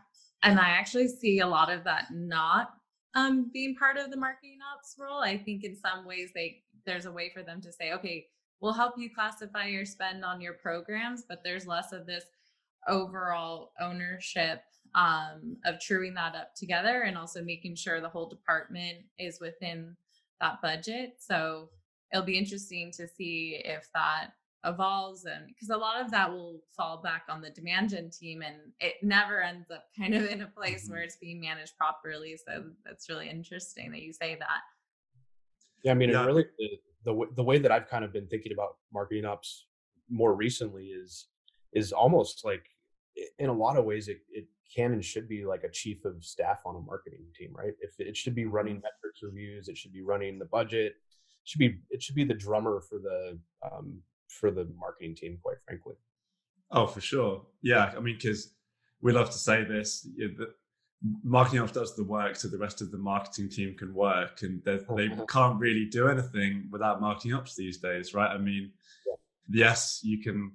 and 0.43 0.61
i 0.61 0.69
actually 0.69 1.09
see 1.09 1.41
a 1.41 1.47
lot 1.47 1.73
of 1.73 1.83
that 1.85 2.07
not 2.13 2.75
um, 3.17 3.51
being 3.53 3.75
part 3.75 3.97
of 3.97 4.11
the 4.11 4.17
marketing 4.17 4.59
ops 4.75 4.95
role 4.99 5.21
i 5.21 5.37
think 5.37 5.65
in 5.65 5.75
some 5.75 6.05
ways 6.05 6.31
they 6.35 6.63
there's 6.87 7.07
a 7.07 7.13
way 7.13 7.31
for 7.35 7.43
them 7.43 7.61
to 7.61 7.73
say 7.73 7.93
okay 7.93 8.27
we'll 8.61 8.73
help 8.73 8.95
you 8.99 9.09
classify 9.13 9.67
your 9.67 9.87
spend 9.87 10.25
on 10.25 10.41
your 10.41 10.53
programs 10.53 11.25
but 11.29 11.43
there's 11.43 11.67
less 11.67 11.93
of 11.93 12.07
this 12.07 12.25
overall 12.89 13.73
ownership 13.81 14.63
um, 14.95 15.57
of 15.65 15.81
truing 15.81 16.15
that 16.15 16.35
up 16.35 16.55
together 16.55 17.03
and 17.03 17.17
also 17.17 17.43
making 17.43 17.77
sure 17.77 18.01
the 18.01 18.09
whole 18.09 18.29
department 18.29 18.99
is 19.19 19.41
within 19.41 19.97
that 20.41 20.61
budget. 20.63 21.15
So 21.19 21.69
it'll 22.13 22.25
be 22.25 22.39
interesting 22.39 22.91
to 22.93 23.07
see 23.07 23.61
if 23.65 23.89
that 23.95 24.31
evolves 24.65 25.25
and 25.25 25.47
because 25.47 25.71
a 25.71 25.77
lot 25.77 26.01
of 26.01 26.11
that 26.11 26.31
will 26.31 26.61
fall 26.77 27.01
back 27.03 27.25
on 27.31 27.41
the 27.41 27.49
demand 27.51 27.89
gen 27.89 28.11
team 28.11 28.43
and 28.43 28.57
it 28.79 28.95
never 29.03 29.41
ends 29.41 29.71
up 29.71 29.85
kind 29.99 30.15
of 30.15 30.27
in 30.27 30.43
a 30.43 30.47
place 30.47 30.85
mm-hmm. 30.85 30.95
where 30.95 31.03
it's 31.03 31.17
being 31.17 31.41
managed 31.41 31.77
properly 31.79 32.37
so 32.37 32.65
that's 32.85 33.09
really 33.09 33.29
interesting 33.31 33.91
that 33.91 34.03
you 34.03 34.13
say 34.13 34.35
that 34.35 34.61
yeah 35.83 35.93
i 35.93 35.95
mean 35.95 36.11
yeah. 36.11 36.25
really 36.27 36.45
the, 36.59 36.69
the, 37.05 37.27
the 37.37 37.43
way 37.43 37.59
that 37.59 37.73
i've 37.73 37.89
kind 37.89 38.05
of 38.05 38.13
been 38.13 38.27
thinking 38.27 38.53
about 38.53 38.77
marketing 38.93 39.25
ops 39.25 39.67
more 40.11 40.35
recently 40.35 40.89
is 40.89 41.29
is 41.73 41.91
almost 41.91 42.45
like 42.45 42.65
in 43.39 43.49
a 43.49 43.53
lot 43.53 43.79
of 43.79 43.87
ways 43.87 44.09
it, 44.09 44.19
it 44.31 44.45
can 44.75 44.93
and 44.93 45.05
should 45.05 45.29
be 45.29 45.45
like 45.45 45.65
a 45.65 45.71
chief 45.71 46.05
of 46.05 46.25
staff 46.25 46.61
on 46.65 46.77
a 46.77 46.81
marketing 46.81 47.25
team, 47.37 47.53
right? 47.55 47.73
If 47.81 47.99
it 47.99 48.17
should 48.17 48.35
be 48.35 48.45
running 48.47 48.77
mm-hmm. 48.77 48.85
metrics 49.03 49.23
reviews, 49.23 49.69
it 49.69 49.77
should 49.77 49.93
be 49.93 50.03
running 50.03 50.39
the 50.39 50.45
budget, 50.47 50.93
it 50.93 51.45
should 51.45 51.59
be 51.59 51.79
it 51.91 52.03
should 52.03 52.15
be 52.15 52.25
the 52.25 52.35
drummer 52.35 52.81
for 52.81 52.99
the 52.99 53.39
um, 53.71 54.01
for 54.29 54.51
the 54.51 54.69
marketing 54.79 55.15
team, 55.15 55.39
quite 55.43 55.57
frankly. 55.67 55.95
Oh, 56.71 56.87
for 56.87 57.01
sure. 57.01 57.43
Yeah, 57.63 57.93
I 57.97 58.01
mean, 58.01 58.15
because 58.15 58.55
we 59.01 59.13
love 59.13 59.31
to 59.31 59.39
say 59.39 59.65
this. 59.65 60.07
marketing 61.25 61.61
ops 61.61 61.73
does 61.73 61.97
the 61.97 62.05
work 62.05 62.37
so 62.37 62.47
the 62.47 62.59
rest 62.59 62.83
of 62.83 62.91
the 62.91 62.99
marketing 62.99 63.49
team 63.49 63.75
can 63.75 63.95
work 63.95 64.43
and 64.43 64.63
they, 64.67 64.79
they 64.97 65.09
can't 65.31 65.59
really 65.59 65.87
do 65.87 66.09
anything 66.09 66.69
without 66.71 67.01
marketing 67.01 67.33
ops 67.33 67.57
these 67.57 67.79
days 67.79 68.13
right 68.13 68.31
i 68.33 68.37
mean 68.37 68.71
yeah. 69.07 69.15
yes 69.65 70.01
you 70.03 70.19
can 70.23 70.53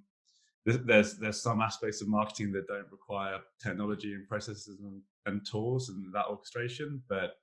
there's 0.65 1.17
there's 1.17 1.41
some 1.41 1.61
aspects 1.61 2.01
of 2.01 2.07
marketing 2.07 2.51
that 2.53 2.67
don't 2.67 2.91
require 2.91 3.37
technology 3.61 4.13
and 4.13 4.27
processes 4.27 4.79
and, 4.81 5.01
and 5.25 5.45
tools 5.45 5.89
and 5.89 6.13
that 6.13 6.25
orchestration, 6.27 7.01
but 7.07 7.35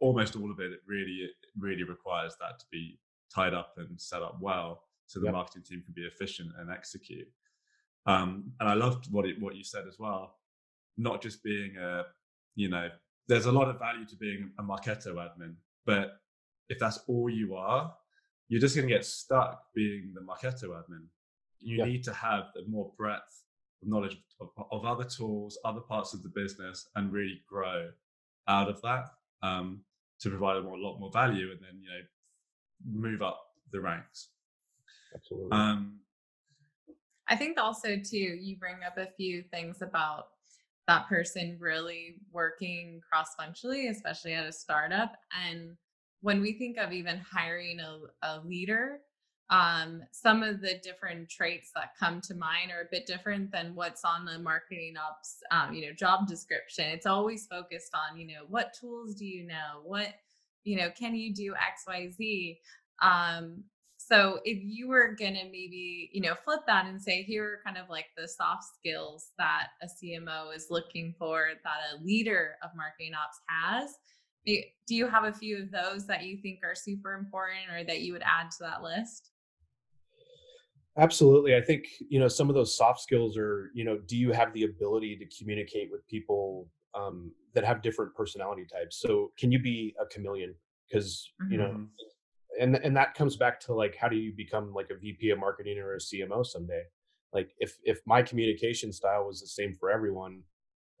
almost 0.00 0.36
all 0.36 0.50
of 0.50 0.60
it, 0.60 0.72
it 0.72 0.80
really 0.86 1.18
it 1.22 1.30
really 1.58 1.82
requires 1.82 2.36
that 2.40 2.58
to 2.60 2.66
be 2.70 2.98
tied 3.34 3.54
up 3.54 3.74
and 3.78 4.00
set 4.00 4.22
up 4.22 4.38
well 4.40 4.82
so 5.06 5.20
the 5.20 5.26
yep. 5.26 5.34
marketing 5.34 5.62
team 5.62 5.82
can 5.84 5.94
be 5.94 6.02
efficient 6.02 6.50
and 6.58 6.70
execute. 6.70 7.28
Um, 8.06 8.52
and 8.60 8.68
I 8.68 8.74
loved 8.74 9.12
what 9.12 9.26
it, 9.26 9.40
what 9.40 9.56
you 9.56 9.64
said 9.64 9.84
as 9.88 9.98
well. 9.98 10.36
Not 10.96 11.22
just 11.22 11.42
being 11.42 11.76
a, 11.76 12.04
you 12.54 12.68
know, 12.68 12.88
there's 13.28 13.46
a 13.46 13.52
lot 13.52 13.68
of 13.68 13.78
value 13.78 14.06
to 14.06 14.16
being 14.16 14.50
a 14.58 14.62
Marketo 14.62 15.14
admin, 15.14 15.54
but 15.84 16.18
if 16.68 16.78
that's 16.78 17.00
all 17.08 17.28
you 17.28 17.54
are, 17.54 17.92
you're 18.48 18.60
just 18.60 18.76
going 18.76 18.88
to 18.88 18.94
get 18.94 19.04
stuck 19.04 19.62
being 19.74 20.12
the 20.14 20.20
Marketo 20.20 20.70
admin 20.70 21.06
you 21.60 21.84
need 21.84 22.04
to 22.04 22.12
have 22.12 22.44
a 22.56 22.68
more 22.68 22.92
breadth 22.96 23.44
of 23.82 23.88
knowledge 23.88 24.16
of, 24.40 24.48
of, 24.70 24.84
other 24.84 25.04
tools, 25.04 25.58
other 25.64 25.80
parts 25.80 26.14
of 26.14 26.22
the 26.22 26.28
business, 26.28 26.88
and 26.96 27.12
really 27.12 27.42
grow 27.48 27.90
out 28.48 28.68
of 28.68 28.80
that 28.82 29.06
um, 29.42 29.80
to 30.20 30.30
provide 30.30 30.56
a, 30.56 30.62
more, 30.62 30.76
a 30.76 30.80
lot 30.80 30.98
more 30.98 31.10
value, 31.10 31.50
and 31.50 31.60
then 31.60 31.80
you 31.80 31.88
know 31.88 33.08
move 33.08 33.22
up 33.22 33.40
the 33.72 33.80
ranks. 33.80 34.28
Absolutely. 35.14 35.50
Um, 35.52 36.00
I 37.28 37.36
think 37.36 37.58
also 37.58 37.96
too, 37.96 38.16
you 38.16 38.56
bring 38.56 38.76
up 38.86 38.98
a 38.98 39.08
few 39.16 39.42
things 39.42 39.82
about 39.82 40.28
that 40.86 41.08
person 41.08 41.56
really 41.60 42.16
working 42.32 43.00
cross 43.10 43.34
functionally, 43.38 43.88
especially 43.88 44.34
at 44.34 44.46
a 44.46 44.52
startup. 44.52 45.16
And 45.48 45.76
when 46.20 46.40
we 46.40 46.52
think 46.52 46.78
of 46.78 46.92
even 46.92 47.18
hiring 47.18 47.80
a, 47.80 47.98
a 48.22 48.40
leader, 48.44 49.00
um, 49.50 50.02
some 50.10 50.42
of 50.42 50.60
the 50.60 50.78
different 50.82 51.28
traits 51.28 51.70
that 51.74 51.92
come 51.98 52.20
to 52.22 52.34
mind 52.34 52.72
are 52.72 52.82
a 52.82 52.90
bit 52.90 53.06
different 53.06 53.52
than 53.52 53.74
what's 53.74 54.04
on 54.04 54.24
the 54.24 54.38
marketing 54.38 54.94
ops 54.96 55.36
um, 55.50 55.72
you 55.72 55.86
know 55.86 55.92
job 55.92 56.26
description. 56.26 56.86
It's 56.86 57.06
always 57.06 57.46
focused 57.46 57.92
on 57.94 58.18
you 58.18 58.26
know 58.26 58.44
what 58.48 58.74
tools 58.78 59.14
do 59.14 59.24
you 59.24 59.46
know? 59.46 59.82
What 59.84 60.14
you 60.66 60.76
know 60.76 60.90
can 60.98 61.14
you 61.14 61.32
do 61.32 61.54
xyz 61.88 62.58
um, 63.00 63.62
so 63.96 64.40
if 64.44 64.58
you 64.62 64.88
were 64.88 65.16
gonna 65.18 65.44
maybe 65.44 66.10
you 66.12 66.20
know 66.20 66.34
flip 66.44 66.60
that 66.66 66.86
and 66.86 67.00
say 67.00 67.22
here 67.22 67.44
are 67.44 67.60
kind 67.64 67.78
of 67.78 67.88
like 67.88 68.06
the 68.16 68.28
soft 68.28 68.64
skills 68.76 69.30
that 69.38 69.68
a 69.82 69.86
cmo 69.86 70.54
is 70.54 70.66
looking 70.68 71.14
for 71.18 71.48
that 71.64 71.78
a 71.94 72.04
leader 72.04 72.56
of 72.62 72.70
marketing 72.76 73.12
ops 73.14 73.40
has 73.48 73.94
do 74.44 74.94
you 74.94 75.08
have 75.08 75.24
a 75.24 75.32
few 75.32 75.60
of 75.60 75.72
those 75.72 76.06
that 76.06 76.24
you 76.24 76.36
think 76.36 76.60
are 76.62 76.74
super 76.74 77.14
important 77.14 77.64
or 77.72 77.84
that 77.84 78.00
you 78.00 78.12
would 78.12 78.22
add 78.22 78.50
to 78.50 78.58
that 78.60 78.82
list 78.82 79.30
Absolutely. 80.98 81.54
I 81.54 81.60
think, 81.60 81.86
you 82.08 82.18
know, 82.18 82.28
some 82.28 82.48
of 82.48 82.54
those 82.54 82.76
soft 82.76 83.00
skills 83.00 83.36
are, 83.36 83.70
you 83.74 83.84
know, 83.84 83.98
do 84.06 84.16
you 84.16 84.32
have 84.32 84.52
the 84.54 84.64
ability 84.64 85.16
to 85.16 85.38
communicate 85.38 85.90
with 85.90 86.06
people 86.08 86.68
um, 86.94 87.30
that 87.54 87.64
have 87.64 87.82
different 87.82 88.14
personality 88.14 88.64
types? 88.64 88.98
So 89.00 89.30
can 89.38 89.52
you 89.52 89.58
be 89.58 89.94
a 90.00 90.06
chameleon? 90.06 90.54
Because, 90.88 91.30
mm-hmm. 91.42 91.52
you 91.52 91.58
know, 91.58 91.68
mm-hmm. 91.68 91.84
and 92.60 92.76
and 92.76 92.96
that 92.96 93.14
comes 93.14 93.36
back 93.36 93.60
to 93.60 93.74
like 93.74 93.94
how 93.94 94.08
do 94.08 94.16
you 94.16 94.32
become 94.34 94.72
like 94.72 94.90
a 94.90 94.96
VP 94.96 95.30
of 95.30 95.38
marketing 95.38 95.78
or 95.78 95.94
a 95.94 95.98
CMO 95.98 96.46
someday? 96.46 96.82
Like 97.32 97.50
if 97.58 97.76
if 97.84 98.00
my 98.06 98.22
communication 98.22 98.90
style 98.92 99.26
was 99.26 99.40
the 99.40 99.48
same 99.48 99.74
for 99.74 99.90
everyone, 99.90 100.42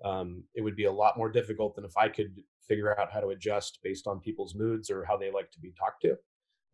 um, 0.04 0.42
it 0.54 0.60
would 0.60 0.76
be 0.76 0.84
a 0.84 0.92
lot 0.92 1.16
more 1.16 1.30
difficult 1.30 1.74
than 1.74 1.86
if 1.86 1.96
I 1.96 2.08
could 2.08 2.42
figure 2.68 2.98
out 3.00 3.12
how 3.12 3.20
to 3.20 3.28
adjust 3.28 3.78
based 3.82 4.06
on 4.06 4.20
people's 4.20 4.54
moods 4.54 4.90
or 4.90 5.04
how 5.04 5.16
they 5.16 5.30
like 5.30 5.50
to 5.52 5.60
be 5.60 5.72
talked 5.78 6.02
to 6.02 6.16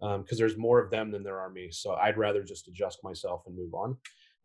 because 0.02 0.32
um, 0.32 0.38
there's 0.38 0.58
more 0.58 0.80
of 0.80 0.90
them 0.90 1.12
than 1.12 1.22
there 1.22 1.38
are 1.38 1.50
me. 1.50 1.70
So 1.70 1.94
I'd 1.94 2.18
rather 2.18 2.42
just 2.42 2.66
adjust 2.66 2.98
myself 3.04 3.44
and 3.46 3.56
move 3.56 3.72
on. 3.72 3.96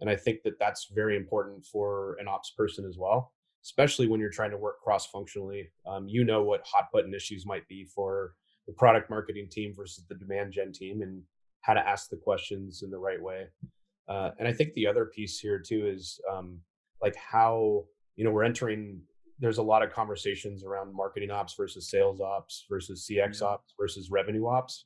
And 0.02 0.10
I 0.10 0.16
think 0.16 0.44
that 0.44 0.60
that's 0.60 0.90
very 0.94 1.18
important 1.18 1.66
for 1.66 2.16
an 2.20 2.28
ops 2.28 2.52
person 2.52 2.86
as 2.86 2.98
well, 3.00 3.34
especially 3.66 4.08
when 4.08 4.20
you're 4.20 4.30
trying 4.30 4.52
to 4.52 4.58
work 4.58 4.80
cross 4.84 5.08
functionally. 5.08 5.72
Um, 5.88 6.08
you 6.08 6.24
know 6.24 6.44
what 6.44 6.62
hot 6.64 6.90
button 6.94 7.14
issues 7.14 7.48
might 7.48 7.68
be 7.68 7.86
for 7.86 8.34
the 8.68 8.74
product 8.74 9.10
marketing 9.10 9.48
team 9.50 9.74
versus 9.76 10.06
the 10.08 10.16
demand 10.16 10.54
gen 10.54 10.72
team 10.72 11.02
and 11.02 11.24
how 11.62 11.74
to 11.74 11.80
ask 11.80 12.10
the 12.10 12.18
questions 12.18 12.84
in 12.84 12.92
the 12.92 13.00
right 13.00 13.22
way. 13.22 13.48
Uh, 14.08 14.32
and 14.38 14.48
I 14.48 14.54
think 14.54 14.74
the 14.74 14.86
other 14.86 15.06
piece 15.06 15.40
here 15.40 15.60
too 15.60 15.88
is 15.88 16.20
um, 16.32 16.60
like 17.02 17.16
how, 17.16 17.86
you 18.16 18.24
know, 18.24 18.32
we're 18.32 18.44
entering 18.44 19.02
there's 19.40 19.58
a 19.60 19.64
lot 19.64 19.84
of 19.84 19.92
conversations 19.92 20.64
around 20.64 20.96
marketing 20.96 21.30
ops 21.30 21.54
versus 21.56 21.90
sales 21.90 22.22
ops 22.22 22.66
versus 22.70 23.08
CX 23.10 23.42
ops 23.42 23.74
versus 23.80 24.10
revenue 24.10 24.48
ops 24.48 24.86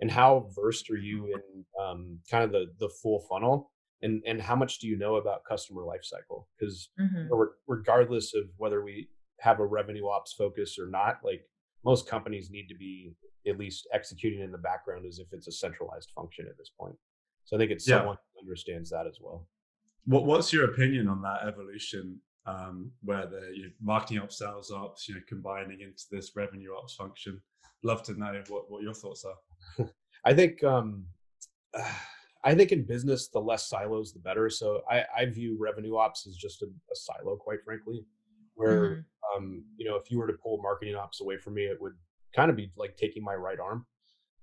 and 0.00 0.10
how 0.10 0.48
versed 0.54 0.90
are 0.90 0.96
you 0.96 1.26
in 1.26 1.64
um, 1.82 2.18
kind 2.30 2.44
of 2.44 2.52
the 2.52 2.66
the 2.78 2.90
full 3.02 3.24
funnel? 3.28 3.70
And 4.02 4.22
and 4.26 4.40
how 4.40 4.54
much 4.54 4.78
do 4.78 4.86
you 4.86 4.96
know 4.96 5.16
about 5.16 5.44
customer 5.44 5.82
lifecycle 5.82 6.44
because 6.56 6.90
mm-hmm. 7.00 7.32
regardless 7.66 8.32
of 8.32 8.44
whether 8.56 8.84
we 8.84 9.08
have 9.40 9.58
a 9.58 9.66
revenue 9.66 10.06
ops 10.08 10.32
focus 10.32 10.78
or 10.78 10.88
not 10.88 11.18
like 11.24 11.42
most 11.84 12.08
companies 12.08 12.50
need 12.50 12.68
to 12.68 12.76
be 12.76 13.12
at 13.46 13.58
least 13.58 13.88
executing 13.92 14.40
in 14.40 14.52
the 14.52 14.58
background 14.58 15.04
as 15.06 15.18
if 15.18 15.26
it's 15.32 15.48
a 15.48 15.52
centralized 15.52 16.10
function 16.14 16.46
at 16.48 16.56
this 16.58 16.70
point. 16.78 16.94
So 17.44 17.56
i 17.56 17.58
think 17.58 17.70
it's 17.70 17.88
yeah. 17.88 17.98
someone 17.98 18.18
who 18.34 18.46
understands 18.46 18.90
that 18.90 19.06
as 19.06 19.18
well. 19.20 19.48
What, 20.04 20.26
what's 20.26 20.52
your 20.52 20.66
opinion 20.66 21.08
on 21.08 21.22
that 21.22 21.46
evolution 21.46 22.20
um, 22.46 22.92
where 23.02 23.26
the 23.26 23.50
you 23.54 23.62
know, 23.64 23.70
marketing 23.82 24.20
ops 24.20 24.38
sales 24.38 24.70
ops 24.70 25.08
you 25.08 25.14
know 25.14 25.20
combining 25.28 25.80
into 25.80 26.04
this 26.10 26.32
revenue 26.36 26.70
ops 26.76 26.94
function? 26.94 27.40
Love 27.82 28.02
to 28.04 28.18
know 28.18 28.42
what, 28.48 28.70
what 28.70 28.82
your 28.82 28.94
thoughts 28.94 29.24
are 29.24 29.34
I 30.24 30.34
think 30.34 30.62
um, 30.64 31.04
I 32.44 32.54
think 32.54 32.72
in 32.72 32.86
business, 32.86 33.28
the 33.28 33.40
less 33.40 33.68
silos, 33.68 34.12
the 34.12 34.20
better. 34.20 34.48
So 34.48 34.82
I, 34.90 35.04
I 35.16 35.26
view 35.26 35.56
revenue 35.60 35.96
ops 35.96 36.26
as 36.26 36.36
just 36.36 36.62
a, 36.62 36.66
a 36.66 36.94
silo, 36.94 37.36
quite 37.36 37.58
frankly. 37.64 38.04
Where 38.54 38.88
mm-hmm. 38.90 39.36
um, 39.36 39.64
you 39.76 39.88
know, 39.88 39.96
if 39.96 40.10
you 40.10 40.18
were 40.18 40.26
to 40.26 40.32
pull 40.34 40.60
marketing 40.62 40.94
ops 40.94 41.20
away 41.20 41.36
from 41.36 41.54
me, 41.54 41.62
it 41.62 41.80
would 41.80 41.94
kind 42.34 42.50
of 42.50 42.56
be 42.56 42.70
like 42.76 42.96
taking 42.96 43.22
my 43.22 43.34
right 43.34 43.58
arm. 43.60 43.86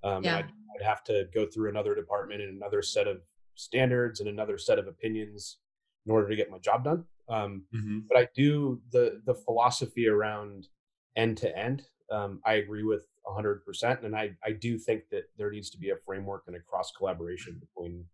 Um, 0.03 0.24
yeah. 0.24 0.38
I'd, 0.38 0.46
I'd 0.46 0.86
have 0.86 1.03
to 1.05 1.25
go 1.34 1.46
through 1.46 1.70
another 1.70 1.96
department 1.96 2.41
and 2.41 2.55
another 2.55 2.82
set 2.82 3.08
of 3.08 3.22
standards 3.55 4.20
and 4.20 4.29
another 4.29 4.58
set 4.58 4.77
of 4.77 4.88
opinions 4.88 5.58
in 6.05 6.12
order 6.12 6.29
to 6.29 6.36
get 6.36 6.51
my 6.51 6.60
job 6.60 6.84
done. 6.84 7.05
Um, 7.27 7.63
mm-hmm. 7.74 8.00
But 8.08 8.20
I 8.20 8.27
do 8.36 8.82
the 8.91 9.22
the 9.25 9.34
philosophy 9.34 10.08
around 10.08 10.67
end 11.15 11.38
to 11.38 11.58
end. 11.58 11.84
I 12.12 12.53
agree 12.53 12.84
with 12.84 13.08
100%. 13.27 14.03
And 14.03 14.15
I, 14.15 14.32
I 14.44 14.51
do 14.51 14.77
think 14.77 15.03
that 15.12 15.24
there 15.38 15.51
needs 15.51 15.70
to 15.72 15.77
be 15.77 15.89
a 15.89 15.96
framework 16.05 16.44
and 16.48 16.55
a 16.55 16.60
cross 16.60 16.91
collaboration 16.98 17.60
between 17.60 18.05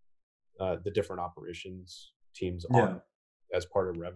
uh, 0.59 0.77
the 0.83 0.91
different 0.91 1.21
operations 1.21 2.11
teams 2.35 2.65
yeah. 2.71 2.81
on 2.81 3.01
as 3.53 3.65
part 3.65 3.89
of 3.89 3.97
Rev. 3.97 4.15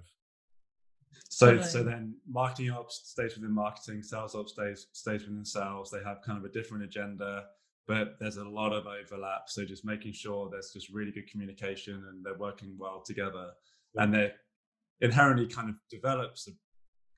So, 1.30 1.62
so 1.62 1.84
then 1.84 2.16
marketing 2.28 2.72
ops 2.72 3.02
stays 3.06 3.36
within 3.36 3.54
marketing, 3.54 4.04
sales 4.04 4.36
ops 4.36 4.54
stays 4.54 4.88
stays 4.92 5.22
within 5.22 5.46
sales. 5.46 5.90
They 5.90 6.04
have 6.06 6.22
kind 6.26 6.38
of 6.38 6.46
a 6.46 6.50
different 6.50 6.84
agenda, 6.84 7.46
but 7.88 8.16
there's 8.20 8.38
a 8.38 8.44
lot 8.44 8.74
of 8.74 8.86
overlap. 8.86 9.44
So 9.48 9.66
just 9.66 9.86
making 9.86 10.14
sure 10.14 10.50
there's 10.50 10.72
just 10.72 10.90
really 10.90 11.12
good 11.12 11.30
communication 11.30 12.06
and 12.10 12.24
they're 12.24 12.38
working 12.38 12.76
well 12.78 13.02
together, 13.06 13.52
yeah. 13.94 14.04
and 14.04 14.14
they 14.14 14.32
inherently 15.02 15.48
kind 15.48 15.70
of 15.70 15.76
develops 15.90 16.48
a 16.48 16.52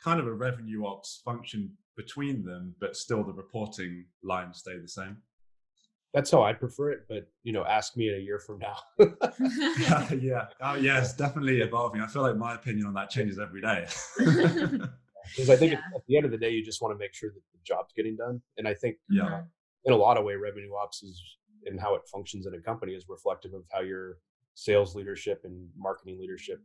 kind 0.03 0.19
of 0.19 0.27
a 0.27 0.33
revenue 0.33 0.85
ops 0.85 1.21
function 1.25 1.71
between 1.97 2.45
them, 2.45 2.75
but 2.79 2.95
still 2.95 3.23
the 3.23 3.33
reporting 3.33 4.05
lines 4.23 4.59
stay 4.59 4.77
the 4.77 4.87
same. 4.87 5.17
That's 6.13 6.31
how 6.31 6.41
I 6.41 6.53
prefer 6.53 6.91
it, 6.91 6.99
but 7.09 7.27
you 7.43 7.51
know, 7.51 7.65
ask 7.65 7.97
me 7.97 8.07
in 8.07 8.15
a 8.15 8.19
year 8.19 8.39
from 8.39 8.59
now. 8.59 8.77
yeah, 9.79 10.13
yeah, 10.21 10.45
oh, 10.61 10.75
yeah, 10.75 10.99
it's 10.99 11.13
definitely 11.13 11.61
evolving. 11.61 12.01
I 12.01 12.07
feel 12.07 12.21
like 12.21 12.37
my 12.37 12.55
opinion 12.55 12.87
on 12.87 12.93
that 12.93 13.09
changes 13.09 13.39
every 13.39 13.61
day. 13.61 13.87
Because 15.35 15.49
I 15.49 15.57
think 15.57 15.73
yeah. 15.73 15.79
at 15.93 16.01
the 16.07 16.15
end 16.15 16.25
of 16.25 16.31
the 16.31 16.37
day, 16.37 16.51
you 16.51 16.63
just 16.63 16.81
want 16.81 16.95
to 16.95 16.97
make 16.97 17.13
sure 17.13 17.29
that 17.29 17.41
the 17.51 17.59
job's 17.61 17.91
getting 17.93 18.15
done. 18.15 18.41
And 18.57 18.65
I 18.65 18.73
think, 18.73 18.95
yeah, 19.09 19.41
in 19.83 19.91
a 19.91 19.95
lot 19.97 20.15
of 20.17 20.23
way, 20.23 20.35
revenue 20.35 20.71
ops 20.81 21.03
is 21.03 21.21
and 21.65 21.79
how 21.79 21.95
it 21.95 22.01
functions 22.09 22.45
in 22.45 22.53
a 22.53 22.61
company 22.61 22.93
is 22.93 23.05
reflective 23.09 23.53
of 23.53 23.63
how 23.69 23.81
your 23.81 24.19
sales 24.53 24.95
leadership 24.95 25.41
and 25.43 25.67
marketing 25.77 26.17
leadership 26.17 26.61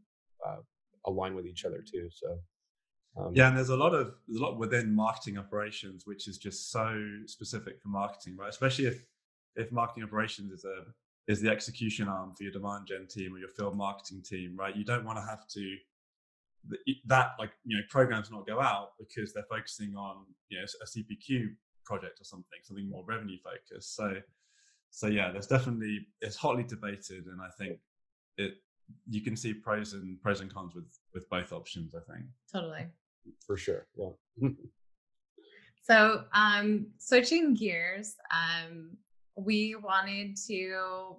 uh, 0.46 0.58
align 1.06 1.34
with 1.34 1.46
each 1.46 1.64
other 1.64 1.82
too. 1.82 2.08
So 2.12 2.38
um, 3.16 3.32
yeah, 3.34 3.48
and 3.48 3.56
there's 3.56 3.68
a 3.68 3.76
lot 3.76 3.94
of 3.94 4.14
there's 4.26 4.40
a 4.40 4.42
lot 4.42 4.58
within 4.58 4.94
marketing 4.94 5.38
operations 5.38 6.06
which 6.06 6.28
is 6.28 6.38
just 6.38 6.70
so 6.70 6.98
specific 7.26 7.80
for 7.80 7.88
marketing, 7.88 8.36
right? 8.36 8.48
Especially 8.48 8.86
if 8.86 9.04
if 9.56 9.70
marketing 9.70 10.04
operations 10.04 10.50
is 10.52 10.64
a 10.64 10.84
is 11.28 11.40
the 11.40 11.50
execution 11.50 12.08
arm 12.08 12.34
for 12.34 12.42
your 12.42 12.52
demand 12.52 12.86
gen 12.86 13.06
team 13.06 13.34
or 13.34 13.38
your 13.38 13.48
field 13.48 13.76
marketing 13.76 14.22
team, 14.22 14.56
right? 14.56 14.74
You 14.74 14.84
don't 14.84 15.04
want 15.04 15.18
to 15.18 15.24
have 15.24 15.46
to 15.48 15.76
that 17.06 17.30
like 17.38 17.50
you 17.64 17.76
know 17.76 17.82
programs 17.90 18.30
not 18.30 18.46
go 18.46 18.60
out 18.60 18.92
because 18.98 19.32
they're 19.32 19.44
focusing 19.50 19.94
on 19.96 20.24
you 20.48 20.58
know 20.58 20.64
a 20.64 20.86
CPQ 20.86 21.54
project 21.84 22.20
or 22.20 22.24
something, 22.24 22.58
something 22.62 22.88
more 22.88 23.04
revenue 23.06 23.38
focused. 23.42 23.94
So 23.94 24.14
so 24.90 25.06
yeah, 25.06 25.30
there's 25.30 25.46
definitely 25.46 26.06
it's 26.20 26.36
hotly 26.36 26.62
debated, 26.62 27.26
and 27.26 27.40
I 27.40 27.48
think 27.58 27.78
it 28.38 28.54
you 29.08 29.22
can 29.22 29.36
see 29.36 29.54
pros 29.54 29.92
and 29.92 30.20
pros 30.22 30.40
and 30.40 30.52
cons 30.52 30.74
with 30.74 30.98
with 31.14 31.28
both 31.28 31.52
options. 31.52 31.94
I 31.94 32.00
think 32.12 32.26
totally 32.52 32.86
for 33.46 33.56
sure. 33.56 33.86
Yeah. 33.96 34.48
so 35.82 36.24
um, 36.34 36.86
switching 36.98 37.54
gears, 37.54 38.14
um, 38.32 38.96
we 39.36 39.74
wanted 39.74 40.36
to 40.48 41.16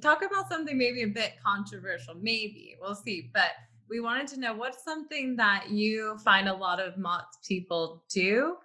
talk 0.00 0.22
about 0.22 0.48
something 0.48 0.76
maybe 0.76 1.02
a 1.02 1.08
bit 1.08 1.34
controversial. 1.44 2.14
Maybe 2.14 2.76
we'll 2.80 2.94
see, 2.94 3.30
but 3.32 3.50
we 3.88 4.00
wanted 4.00 4.26
to 4.28 4.40
know 4.40 4.54
what's 4.54 4.84
something 4.84 5.36
that 5.36 5.70
you 5.70 6.16
find 6.24 6.48
a 6.48 6.54
lot 6.54 6.80
of 6.80 6.96
Mott's 6.96 7.38
people 7.46 8.02
do 8.08 8.56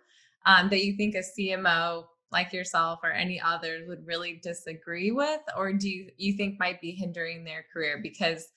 um, 0.45 0.69
that 0.69 0.85
you 0.85 0.95
think 0.95 1.15
a 1.15 1.19
CMO 1.19 2.05
like 2.31 2.53
yourself 2.53 2.99
or 3.03 3.11
any 3.11 3.39
others 3.39 3.87
would 3.87 4.05
really 4.05 4.39
disagree 4.43 5.11
with, 5.11 5.41
or 5.55 5.73
do 5.73 5.89
you, 5.89 6.09
you 6.17 6.33
think 6.33 6.59
might 6.59 6.81
be 6.81 6.91
hindering 6.91 7.43
their 7.43 7.65
career? 7.71 7.99
Because 8.01 8.47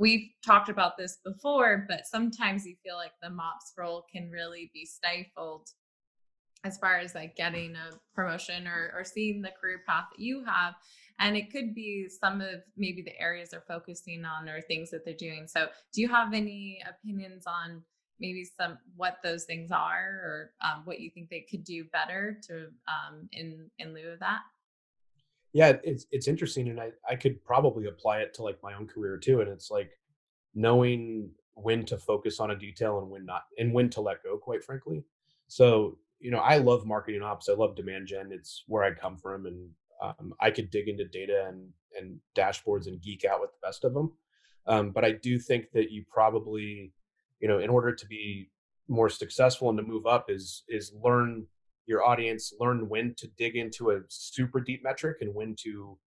we've 0.00 0.30
talked 0.44 0.70
about 0.70 0.96
this 0.96 1.18
before, 1.22 1.84
but 1.86 2.06
sometimes 2.06 2.66
you 2.66 2.74
feel 2.82 2.96
like 2.96 3.12
the 3.22 3.28
MOPS 3.28 3.74
role 3.76 4.06
can 4.10 4.30
really 4.30 4.70
be 4.72 4.86
stifled 4.86 5.68
as 6.64 6.78
far 6.78 6.98
as 6.98 7.14
like 7.14 7.36
getting 7.36 7.76
a 7.76 7.90
promotion 8.14 8.66
or, 8.66 8.92
or 8.96 9.04
seeing 9.04 9.42
the 9.42 9.52
career 9.60 9.82
path 9.86 10.04
that 10.10 10.22
you 10.22 10.42
have. 10.44 10.74
And 11.18 11.36
it 11.36 11.52
could 11.52 11.74
be 11.74 12.08
some 12.08 12.40
of 12.40 12.62
maybe 12.78 13.02
the 13.02 13.18
areas 13.20 13.50
they're 13.50 13.64
focusing 13.68 14.24
on 14.24 14.48
or 14.48 14.62
things 14.62 14.90
that 14.90 15.04
they're 15.04 15.14
doing. 15.14 15.46
So 15.46 15.68
do 15.92 16.00
you 16.00 16.08
have 16.08 16.32
any 16.32 16.82
opinions 16.88 17.44
on 17.46 17.82
maybe 18.18 18.44
some 18.58 18.78
what 18.96 19.18
those 19.22 19.44
things 19.44 19.70
are 19.70 20.20
or 20.24 20.50
um, 20.62 20.82
what 20.84 21.00
you 21.00 21.10
think 21.10 21.28
they 21.28 21.46
could 21.50 21.64
do 21.64 21.84
better 21.92 22.38
to 22.48 22.68
um, 22.88 23.28
in 23.32 23.70
in 23.78 23.94
lieu 23.94 24.10
of 24.10 24.20
that 24.20 24.40
yeah 25.52 25.72
it's 25.82 26.06
it's 26.10 26.28
interesting 26.28 26.68
and 26.68 26.80
i 26.80 26.90
i 27.08 27.14
could 27.14 27.42
probably 27.44 27.86
apply 27.86 28.18
it 28.18 28.34
to 28.34 28.42
like 28.42 28.58
my 28.62 28.74
own 28.74 28.86
career 28.86 29.16
too 29.16 29.40
and 29.40 29.48
it's 29.48 29.70
like 29.70 29.90
knowing 30.54 31.30
when 31.54 31.84
to 31.84 31.98
focus 31.98 32.40
on 32.40 32.50
a 32.50 32.56
detail 32.56 32.98
and 32.98 33.10
when 33.10 33.24
not 33.24 33.42
and 33.58 33.72
when 33.72 33.90
to 33.90 34.00
let 34.00 34.22
go 34.22 34.36
quite 34.36 34.64
frankly 34.64 35.02
so 35.48 35.98
you 36.18 36.30
know 36.30 36.38
i 36.38 36.56
love 36.56 36.86
marketing 36.86 37.22
ops 37.22 37.48
i 37.48 37.52
love 37.52 37.74
demand 37.76 38.06
gen 38.06 38.30
it's 38.32 38.64
where 38.66 38.84
i 38.84 38.92
come 38.92 39.16
from 39.16 39.46
and 39.46 39.70
um, 40.00 40.34
I 40.40 40.50
could 40.50 40.70
dig 40.70 40.88
into 40.88 41.04
data 41.06 41.46
and 41.48 41.68
and 41.98 42.18
dashboards 42.36 42.86
and 42.86 43.02
geek 43.02 43.24
out 43.24 43.40
with 43.40 43.50
the 43.50 43.66
best 43.66 43.84
of 43.84 43.94
them. 43.94 44.12
Um, 44.66 44.90
but 44.90 45.04
I 45.04 45.12
do 45.12 45.38
think 45.38 45.72
that 45.72 45.90
you 45.90 46.04
probably, 46.08 46.92
you 47.40 47.48
know, 47.48 47.58
in 47.58 47.68
order 47.68 47.92
to 47.92 48.06
be 48.06 48.48
more 48.88 49.08
successful 49.08 49.68
and 49.68 49.78
to 49.78 49.82
move 49.82 50.06
up, 50.06 50.26
is 50.28 50.64
is 50.68 50.92
learn 51.02 51.46
your 51.86 52.04
audience, 52.04 52.52
learn 52.60 52.88
when 52.88 53.14
to 53.16 53.28
dig 53.38 53.56
into 53.56 53.90
a 53.90 54.00
super 54.08 54.60
deep 54.60 54.82
metric 54.84 55.18
and 55.20 55.34
when 55.34 55.54
to 55.62 55.98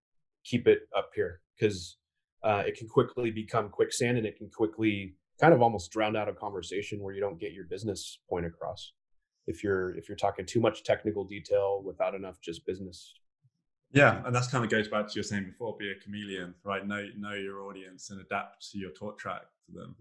keep 0.46 0.68
it 0.68 0.82
up 0.96 1.12
here 1.16 1.42
because 1.58 1.98
uh, 2.44 2.64
it 2.66 2.78
can 2.78 2.88
quickly 2.88 3.32
become 3.32 3.70
quicksand 3.70 4.18
and 4.18 4.28
it 4.28 4.38
can 4.38 4.50
quickly 4.50 5.16
kind 5.40 5.54
of 5.54 5.62
almost 5.62 5.92
drown 5.92 6.16
out 6.16 6.30
a 6.30 6.34
conversation 6.34 7.02
where 7.02 7.14
you 7.14 7.22
don't 7.22 7.40
get 7.40 7.54
your 7.54 7.66
business 7.66 8.20
point 8.30 8.46
across 8.46 8.94
if 9.48 9.64
you're 9.64 9.96
if 9.96 10.08
you're 10.08 10.16
talking 10.16 10.46
too 10.46 10.60
much 10.60 10.84
technical 10.84 11.24
detail 11.24 11.82
without 11.84 12.14
enough 12.14 12.40
just 12.42 12.66
business 12.66 13.14
yeah, 13.94 14.24
and 14.26 14.36
that's 14.36 14.48
kind 14.48 14.66
of 14.66 14.72
goes 14.72 14.88
back 14.88 15.08
to 15.08 15.14
your 15.14 15.24
saying 15.24 15.46
before: 15.46 15.78
be 15.78 15.92
a 15.92 15.96
chameleon, 16.04 16.56
right? 16.64 16.86
Know 16.86 17.08
know 17.16 17.34
your 17.34 17.62
audience 17.62 18.10
and 18.10 18.20
adapt 18.20 18.72
to 18.72 18.80
your 18.80 18.90
talk 18.90 19.20
track 19.20 19.44
to 19.68 19.72
them. 19.72 19.96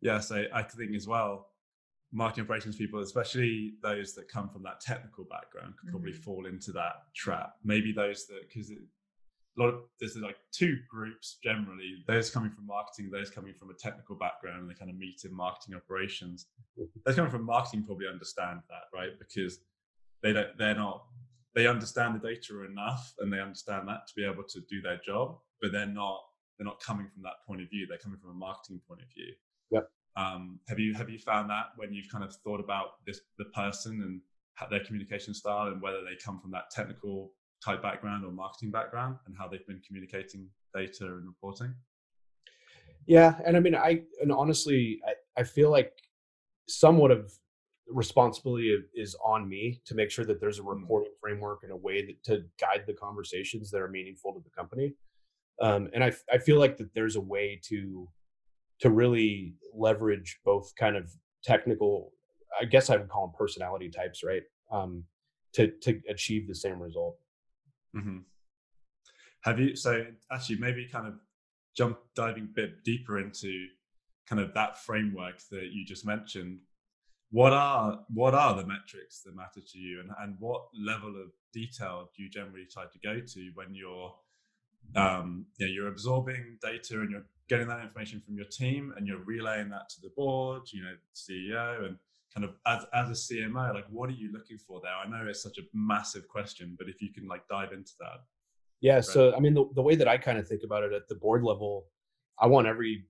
Yeah, 0.00 0.18
so 0.18 0.46
I 0.52 0.62
think 0.62 0.96
as 0.96 1.06
well, 1.06 1.48
marketing 2.12 2.44
operations 2.44 2.76
people, 2.76 3.00
especially 3.00 3.74
those 3.82 4.14
that 4.14 4.28
come 4.28 4.48
from 4.48 4.62
that 4.62 4.80
technical 4.80 5.24
background, 5.24 5.74
could 5.78 5.90
probably 5.90 6.12
mm-hmm. 6.12 6.22
fall 6.22 6.46
into 6.46 6.72
that 6.72 7.04
trap. 7.14 7.54
Maybe 7.64 7.92
those 7.92 8.26
that 8.26 8.48
because 8.48 8.70
a 8.70 8.76
lot 9.60 9.68
of 9.68 9.80
there's 9.98 10.16
like 10.16 10.36
two 10.52 10.78
groups 10.90 11.38
generally: 11.42 12.04
those 12.06 12.30
coming 12.30 12.50
from 12.50 12.66
marketing, 12.66 13.10
those 13.10 13.30
coming 13.30 13.54
from 13.54 13.70
a 13.70 13.74
technical 13.74 14.16
background, 14.16 14.60
and 14.60 14.70
they 14.70 14.74
kind 14.74 14.90
of 14.90 14.96
meet 14.96 15.22
in 15.24 15.34
marketing 15.34 15.74
operations. 15.74 16.46
Mm-hmm. 16.78 17.00
Those 17.06 17.16
coming 17.16 17.30
from 17.30 17.44
marketing 17.44 17.84
probably 17.84 18.06
understand 18.08 18.60
that, 18.68 18.96
right? 18.96 19.18
Because 19.18 19.60
they 20.22 20.32
don't, 20.32 20.56
they're 20.58 20.74
not 20.74 21.04
they 21.54 21.66
understand 21.66 22.14
the 22.14 22.28
data 22.28 22.64
enough 22.64 23.12
and 23.18 23.32
they 23.32 23.40
understand 23.40 23.86
that 23.88 24.06
to 24.06 24.14
be 24.16 24.24
able 24.24 24.42
to 24.44 24.60
do 24.70 24.80
their 24.80 24.98
job, 25.04 25.38
but 25.60 25.72
they're 25.72 25.86
not 25.86 26.20
they're 26.58 26.66
not 26.66 26.80
coming 26.80 27.08
from 27.12 27.22
that 27.22 27.44
point 27.46 27.62
of 27.62 27.68
view. 27.68 27.86
They're 27.86 27.98
coming 27.98 28.18
from 28.18 28.30
a 28.30 28.34
marketing 28.34 28.80
point 28.86 29.00
of 29.00 29.08
view. 29.14 29.32
Yep. 29.70 29.90
Um, 30.16 30.60
have 30.68 30.78
you 30.78 30.94
have 30.94 31.08
you 31.08 31.18
found 31.18 31.48
that 31.50 31.66
when 31.76 31.92
you've 31.92 32.10
kind 32.10 32.22
of 32.22 32.34
thought 32.44 32.60
about 32.60 33.04
this 33.06 33.20
the 33.38 33.46
person 33.46 34.02
and 34.02 34.20
their 34.70 34.84
communication 34.84 35.32
style 35.34 35.68
and 35.68 35.80
whether 35.80 36.02
they 36.02 36.16
come 36.22 36.38
from 36.38 36.50
that 36.50 36.70
technical 36.70 37.32
type 37.64 37.82
background 37.82 38.24
or 38.24 38.30
marketing 38.30 38.70
background 38.70 39.16
and 39.26 39.34
how 39.38 39.48
they've 39.48 39.66
been 39.66 39.80
communicating 39.86 40.48
data 40.74 41.06
and 41.06 41.26
reporting? 41.26 41.74
Yeah, 43.06 43.36
and 43.44 43.56
I 43.56 43.60
mean, 43.60 43.74
I 43.74 44.02
and 44.20 44.30
honestly, 44.30 45.00
I, 45.06 45.40
I 45.40 45.44
feel 45.44 45.70
like 45.70 45.92
somewhat 46.68 47.10
of 47.10 47.32
responsibility 47.88 48.76
is 48.94 49.16
on 49.24 49.48
me 49.48 49.80
to 49.84 49.94
make 49.94 50.10
sure 50.10 50.24
that 50.24 50.40
there's 50.40 50.58
a 50.58 50.62
mm. 50.62 50.80
reporting 50.80 51.12
framework 51.20 51.60
and 51.62 51.72
a 51.72 51.76
way 51.76 52.04
that, 52.06 52.22
to 52.24 52.44
guide 52.60 52.84
the 52.86 52.92
conversations 52.92 53.70
that 53.70 53.80
are 53.80 53.88
meaningful 53.88 54.32
to 54.32 54.40
the 54.40 54.50
company. 54.50 54.94
Um, 55.60 55.90
and 55.94 56.02
I, 56.02 56.12
I 56.32 56.38
feel 56.38 56.58
like 56.58 56.76
that 56.78 56.94
there's 56.94 57.16
a 57.16 57.20
way 57.20 57.60
to 57.64 58.08
to 58.80 58.90
really 58.90 59.54
leverage 59.74 60.40
both 60.44 60.72
kind 60.76 60.96
of 60.96 61.10
technical, 61.44 62.12
I 62.60 62.64
guess 62.64 62.90
I 62.90 62.96
would 62.96 63.08
call 63.08 63.26
them 63.26 63.34
personality 63.38 63.90
types, 63.90 64.22
right? 64.24 64.42
Um, 64.70 65.04
to 65.54 65.68
to 65.82 66.00
achieve 66.08 66.48
the 66.48 66.54
same 66.54 66.80
result. 66.80 67.16
Mm-hmm. 67.94 68.18
Have 69.42 69.60
you? 69.60 69.76
So 69.76 70.06
actually, 70.30 70.56
maybe 70.56 70.88
kind 70.90 71.06
of 71.06 71.14
jump 71.76 71.98
diving 72.14 72.44
a 72.44 72.54
bit 72.54 72.84
deeper 72.84 73.18
into 73.18 73.66
kind 74.28 74.40
of 74.40 74.54
that 74.54 74.78
framework 74.78 75.40
that 75.50 75.70
you 75.72 75.84
just 75.84 76.06
mentioned 76.06 76.58
what 77.30 77.52
are 77.52 78.00
what 78.12 78.34
are 78.34 78.54
the 78.54 78.66
metrics 78.66 79.22
that 79.22 79.34
matter 79.34 79.60
to 79.66 79.78
you 79.78 80.00
and, 80.00 80.10
and 80.20 80.36
what 80.38 80.62
level 80.78 81.08
of 81.08 81.30
detail 81.52 82.10
do 82.14 82.22
you 82.22 82.28
generally 82.28 82.66
try 82.70 82.84
to 82.84 82.98
go 83.02 83.20
to 83.26 83.50
when 83.54 83.74
you're 83.74 84.14
um, 84.96 85.46
you 85.58 85.66
know, 85.66 85.72
you're 85.72 85.88
absorbing 85.88 86.58
data 86.60 87.00
and 87.00 87.10
you're 87.10 87.24
getting 87.52 87.68
that 87.68 87.82
information 87.82 88.20
from 88.20 88.36
your 88.36 88.46
team 88.46 88.92
and 88.96 89.06
you're 89.06 89.24
relaying 89.24 89.68
that 89.68 89.88
to 89.88 90.00
the 90.00 90.10
board 90.16 90.62
you 90.72 90.82
know 90.82 90.94
ceo 91.14 91.86
and 91.86 91.96
kind 92.34 92.44
of 92.44 92.54
as, 92.66 92.86
as 92.94 93.10
a 93.10 93.34
cmo 93.34 93.74
like 93.74 93.84
what 93.90 94.08
are 94.08 94.14
you 94.14 94.32
looking 94.32 94.58
for 94.58 94.80
there? 94.82 94.92
I 94.92 95.08
know 95.08 95.28
it's 95.28 95.42
such 95.42 95.58
a 95.58 95.62
massive 95.74 96.28
question 96.28 96.76
but 96.78 96.88
if 96.88 97.02
you 97.02 97.12
can 97.12 97.26
like 97.28 97.46
dive 97.48 97.72
into 97.72 97.92
that. 98.00 98.20
Yeah 98.80 99.00
so 99.00 99.34
i 99.36 99.40
mean 99.40 99.54
the, 99.54 99.64
the 99.74 99.82
way 99.82 99.94
that 99.94 100.08
i 100.08 100.16
kind 100.16 100.38
of 100.38 100.48
think 100.48 100.62
about 100.64 100.82
it 100.82 100.92
at 100.92 101.08
the 101.08 101.14
board 101.14 101.42
level 101.42 101.86
i 102.38 102.46
want 102.46 102.66
every 102.66 103.04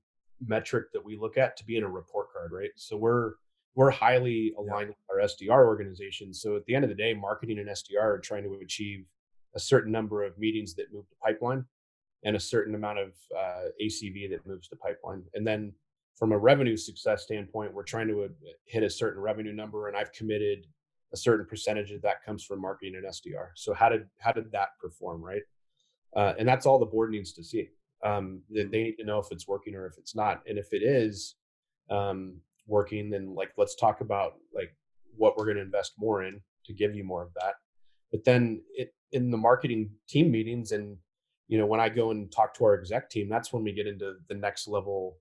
metric 0.46 0.86
that 0.92 1.04
we 1.04 1.16
look 1.16 1.38
at 1.38 1.56
to 1.56 1.64
be 1.64 1.76
in 1.76 1.84
a 1.84 1.88
report 1.88 2.32
card 2.32 2.52
right? 2.52 2.70
So 2.76 2.96
we're 2.96 3.34
we're 3.74 3.90
highly 3.90 4.52
aligned 4.58 4.90
yeah. 4.90 5.16
with 5.16 5.50
our 5.50 5.56
SDR 5.56 5.66
organization. 5.66 6.34
So 6.34 6.56
at 6.56 6.66
the 6.66 6.74
end 6.74 6.84
of 6.84 6.90
the 6.90 6.94
day, 6.94 7.14
marketing 7.14 7.58
and 7.58 7.70
SDR 7.70 8.02
are 8.02 8.18
trying 8.18 8.42
to 8.42 8.58
achieve 8.62 9.06
a 9.54 9.60
certain 9.60 9.90
number 9.90 10.22
of 10.24 10.36
meetings 10.36 10.74
that 10.74 10.92
move 10.92 11.08
to 11.08 11.14
pipeline 11.24 11.64
and 12.24 12.36
a 12.36 12.40
certain 12.40 12.74
amount 12.74 12.98
of 12.98 13.12
uh, 13.36 13.68
ACV 13.82 14.30
that 14.30 14.46
moves 14.46 14.68
to 14.68 14.76
pipeline. 14.76 15.22
And 15.34 15.46
then 15.46 15.72
from 16.16 16.32
a 16.32 16.38
revenue 16.38 16.76
success 16.76 17.24
standpoint, 17.24 17.74
we're 17.74 17.82
trying 17.82 18.08
to 18.08 18.24
uh, 18.24 18.28
hit 18.66 18.82
a 18.82 18.90
certain 18.90 19.20
revenue 19.20 19.52
number, 19.52 19.88
and 19.88 19.96
I've 19.96 20.12
committed 20.12 20.66
a 21.12 21.16
certain 21.16 21.46
percentage 21.46 21.90
of 21.90 22.00
that 22.02 22.24
comes 22.24 22.44
from 22.44 22.60
marketing 22.60 22.94
and 22.96 23.04
SDR. 23.04 23.48
So 23.54 23.74
how 23.74 23.88
did 23.88 24.06
how 24.18 24.32
did 24.32 24.50
that 24.52 24.68
perform, 24.80 25.22
right? 25.22 25.42
Uh, 26.14 26.34
and 26.38 26.46
that's 26.46 26.66
all 26.66 26.78
the 26.78 26.86
board 26.86 27.10
needs 27.10 27.32
to 27.32 27.44
see. 27.44 27.68
Um, 28.04 28.42
they 28.50 28.64
need 28.64 28.96
to 28.98 29.04
know 29.04 29.18
if 29.18 29.26
it's 29.30 29.46
working 29.46 29.74
or 29.74 29.86
if 29.86 29.96
it's 29.98 30.14
not, 30.14 30.42
and 30.46 30.58
if 30.58 30.72
it 30.72 30.82
is, 30.82 31.36
um, 31.90 32.40
working 32.66 33.10
then 33.10 33.34
like 33.34 33.52
let's 33.56 33.74
talk 33.74 34.00
about 34.00 34.34
like 34.54 34.74
what 35.16 35.36
we're 35.36 35.44
going 35.44 35.56
to 35.56 35.62
invest 35.62 35.92
more 35.98 36.22
in 36.22 36.40
to 36.64 36.72
give 36.72 36.94
you 36.94 37.04
more 37.04 37.22
of 37.22 37.34
that 37.34 37.54
but 38.10 38.24
then 38.24 38.62
it 38.74 38.94
in 39.12 39.30
the 39.30 39.36
marketing 39.36 39.90
team 40.08 40.30
meetings 40.30 40.72
and 40.72 40.96
you 41.48 41.58
know 41.58 41.66
when 41.66 41.80
i 41.80 41.88
go 41.88 42.10
and 42.10 42.30
talk 42.32 42.54
to 42.54 42.64
our 42.64 42.78
exec 42.78 43.10
team 43.10 43.28
that's 43.28 43.52
when 43.52 43.62
we 43.62 43.72
get 43.72 43.86
into 43.86 44.14
the 44.28 44.34
next 44.34 44.68
level 44.68 45.16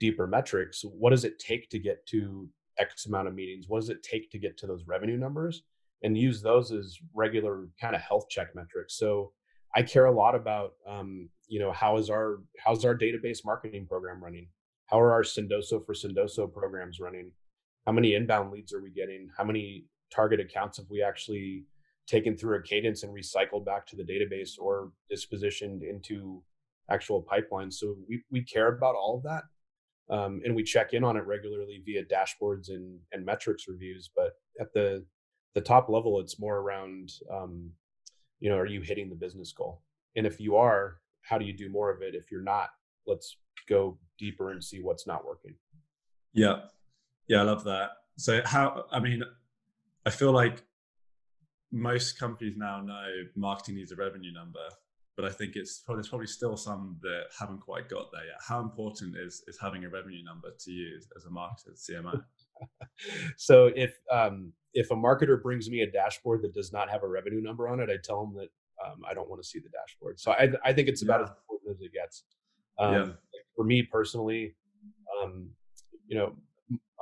deeper 0.00 0.26
metrics. 0.26 0.82
What 0.84 1.10
does 1.10 1.24
it 1.24 1.38
take 1.38 1.68
to 1.70 1.78
get 1.78 2.06
to 2.06 2.48
x 2.78 3.06
amount 3.06 3.28
of 3.28 3.34
meetings? 3.34 3.66
What 3.68 3.80
does 3.80 3.90
it 3.90 4.02
take 4.02 4.30
to 4.30 4.38
get 4.38 4.56
to 4.58 4.66
those 4.66 4.84
revenue 4.86 5.16
numbers? 5.16 5.62
And 6.02 6.16
use 6.16 6.40
those 6.40 6.70
as 6.70 6.96
regular 7.12 7.68
kind 7.80 7.96
of 7.96 8.02
health 8.02 8.28
check 8.28 8.54
metrics. 8.54 8.96
So 8.96 9.32
i 9.74 9.82
care 9.82 10.06
a 10.06 10.12
lot 10.12 10.34
about 10.34 10.72
um, 10.86 11.28
you 11.46 11.60
know 11.60 11.72
how 11.72 11.98
is 11.98 12.08
our 12.08 12.38
how's 12.58 12.84
our 12.84 12.96
database 12.96 13.44
marketing 13.44 13.86
program 13.86 14.22
running? 14.22 14.48
How 14.86 15.00
are 15.00 15.12
our 15.12 15.22
Sendoso 15.22 15.84
for 15.84 15.94
Sendoso 15.94 16.50
programs 16.52 17.00
running? 17.00 17.32
How 17.84 17.92
many 17.92 18.14
inbound 18.14 18.52
leads 18.52 18.72
are 18.72 18.80
we 18.80 18.90
getting? 18.90 19.28
How 19.36 19.44
many 19.44 19.86
target 20.14 20.40
accounts 20.40 20.78
have 20.78 20.86
we 20.88 21.02
actually 21.02 21.64
taken 22.08 22.36
through 22.36 22.56
a 22.58 22.62
cadence 22.62 23.02
and 23.04 23.14
recycled 23.14 23.64
back 23.64 23.86
to 23.86 23.96
the 23.96 24.02
database 24.02 24.52
or 24.58 24.92
dispositioned 25.12 25.82
into 25.88 26.42
actual 26.90 27.22
pipelines? 27.22 27.74
So 27.74 27.96
we, 28.08 28.24
we 28.30 28.42
care 28.42 28.68
about 28.68 28.94
all 28.96 29.16
of 29.16 29.22
that. 29.24 29.44
um, 30.10 30.40
and 30.44 30.54
we 30.54 30.62
check 30.62 30.92
in 30.92 31.04
on 31.04 31.16
it 31.16 31.26
regularly 31.26 31.82
via 31.84 32.04
dashboards 32.04 32.68
and 32.68 32.98
and 33.12 33.24
metrics 33.24 33.68
reviews. 33.68 34.10
But 34.14 34.32
at 34.60 34.72
the 34.72 35.04
the 35.54 35.60
top 35.60 35.88
level, 35.88 36.20
it's 36.20 36.40
more 36.40 36.58
around 36.58 37.10
um, 37.32 37.70
you 38.40 38.48
know, 38.50 38.56
are 38.56 38.66
you 38.66 38.80
hitting 38.80 39.08
the 39.08 39.16
business 39.16 39.52
goal? 39.52 39.82
And 40.16 40.26
if 40.26 40.40
you 40.40 40.56
are, 40.56 40.98
how 41.22 41.38
do 41.38 41.44
you 41.44 41.52
do 41.52 41.68
more 41.68 41.90
of 41.90 42.02
it? 42.02 42.14
If 42.14 42.30
you're 42.30 42.42
not, 42.42 42.68
let's 43.06 43.36
go 43.68 43.98
deeper 44.18 44.50
and 44.52 44.62
see 44.62 44.80
what's 44.80 45.06
not 45.06 45.26
working. 45.26 45.54
Yeah. 46.32 46.60
Yeah, 47.26 47.40
I 47.40 47.42
love 47.42 47.64
that. 47.64 47.90
So 48.16 48.40
how 48.44 48.84
I 48.92 49.00
mean, 49.00 49.22
I 50.06 50.10
feel 50.10 50.32
like 50.32 50.62
most 51.72 52.18
companies 52.18 52.54
now 52.56 52.80
know 52.80 53.06
marketing 53.36 53.76
needs 53.76 53.92
a 53.92 53.96
revenue 53.96 54.32
number, 54.32 54.66
but 55.16 55.24
I 55.24 55.30
think 55.30 55.56
it's 55.56 55.80
probably 55.80 56.00
there's 56.00 56.08
probably 56.08 56.26
still 56.26 56.56
some 56.56 56.98
that 57.02 57.24
haven't 57.38 57.60
quite 57.60 57.88
got 57.88 58.10
there 58.12 58.24
yet. 58.24 58.36
How 58.46 58.60
important 58.60 59.16
is 59.16 59.42
is 59.46 59.58
having 59.60 59.84
a 59.84 59.88
revenue 59.88 60.24
number 60.24 60.48
to 60.58 60.70
you 60.70 60.98
as 61.16 61.24
a 61.24 61.28
marketer, 61.28 61.74
CMO? 61.76 62.22
so 63.36 63.70
if 63.74 63.98
um, 64.10 64.52
if 64.74 64.90
a 64.90 64.94
marketer 64.94 65.42
brings 65.42 65.68
me 65.68 65.80
a 65.80 65.90
dashboard 65.90 66.42
that 66.42 66.54
does 66.54 66.72
not 66.72 66.90
have 66.90 67.02
a 67.02 67.08
revenue 67.08 67.42
number 67.42 67.68
on 67.68 67.80
it, 67.80 67.90
I 67.90 67.96
tell 68.02 68.24
them 68.24 68.34
that 68.36 68.48
um, 68.84 69.02
I 69.08 69.14
don't 69.14 69.28
want 69.28 69.42
to 69.42 69.48
see 69.48 69.58
the 69.58 69.68
dashboard. 69.70 70.20
So 70.20 70.32
I, 70.32 70.48
I 70.64 70.72
think 70.72 70.88
it's 70.88 71.02
about 71.02 71.20
yeah. 71.20 71.24
as 71.24 71.30
important 71.30 71.76
as 71.76 71.80
it 71.80 71.92
gets. 71.92 72.24
Um, 72.78 72.94
yeah. 72.94 73.06
For 73.56 73.64
me 73.64 73.82
personally, 73.82 74.54
um, 75.20 75.50
you 76.06 76.16
know, 76.16 76.36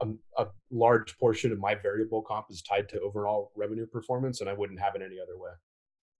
a, 0.00 0.07
a, 0.38 0.46
large 0.70 1.16
portion 1.18 1.52
of 1.52 1.59
my 1.59 1.74
variable 1.74 2.22
comp 2.22 2.46
is 2.50 2.62
tied 2.62 2.88
to 2.88 3.00
overall 3.00 3.52
revenue 3.57 3.87
performance, 3.87 4.40
and 4.40 4.50
I 4.50 4.52
wouldn't 4.52 4.81
have 4.81 4.94
it 4.94 5.02
any 5.02 5.16
other 5.20 5.38
way. 5.38 5.50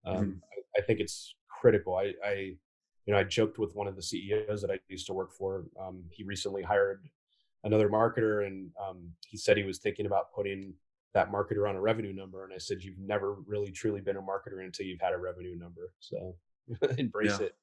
Um, 0.05 0.15
mm-hmm. 0.15 0.39
I, 0.77 0.79
I, 0.79 0.81
think 0.83 0.99
it's 0.99 1.35
critical. 1.49 1.95
I, 1.95 2.13
I, 2.25 2.33
you 3.05 3.13
know, 3.13 3.17
I 3.17 3.23
joked 3.23 3.59
with 3.59 3.75
one 3.75 3.87
of 3.87 3.95
the 3.95 4.01
CEOs 4.01 4.61
that 4.61 4.71
I 4.71 4.79
used 4.89 5.07
to 5.07 5.13
work 5.13 5.31
for. 5.31 5.65
Um, 5.79 6.03
he 6.09 6.23
recently 6.23 6.63
hired 6.63 7.03
another 7.63 7.89
marketer, 7.89 8.45
and 8.45 8.69
um, 8.81 9.09
he 9.27 9.37
said 9.37 9.57
he 9.57 9.63
was 9.63 9.79
thinking 9.79 10.05
about 10.05 10.33
putting 10.33 10.73
that 11.13 11.31
marketer 11.31 11.67
on 11.69 11.75
a 11.75 11.81
revenue 11.81 12.13
number. 12.13 12.43
And 12.43 12.53
I 12.53 12.57
said, 12.57 12.81
you've 12.81 12.99
never 12.99 13.35
really 13.45 13.71
truly 13.71 14.01
been 14.01 14.17
a 14.17 14.21
marketer 14.21 14.63
until 14.63 14.85
you've 14.85 15.01
had 15.01 15.13
a 15.13 15.17
revenue 15.17 15.57
number. 15.57 15.93
So 15.99 16.35
embrace 16.97 17.39
it. 17.39 17.55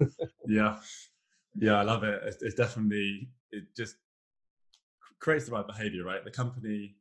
yeah. 0.46 0.78
Yeah, 1.58 1.78
I 1.78 1.82
love 1.82 2.04
it. 2.04 2.20
It's, 2.24 2.42
it's, 2.42 2.54
definitely, 2.54 3.28
it 3.50 3.64
just 3.76 3.96
creates 5.20 5.46
the 5.46 5.52
right 5.52 5.66
behavior, 5.66 6.04
right? 6.04 6.24
The 6.24 6.30
company 6.30 6.96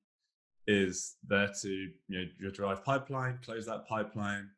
is 0.67 1.15
there 1.27 1.51
to, 1.61 1.69
you 2.07 2.25
know, 2.41 2.49
drive 2.51 2.83
pipeline, 2.83 3.39
close 3.43 3.65
that 3.65 3.87
pipeline. 3.87 4.49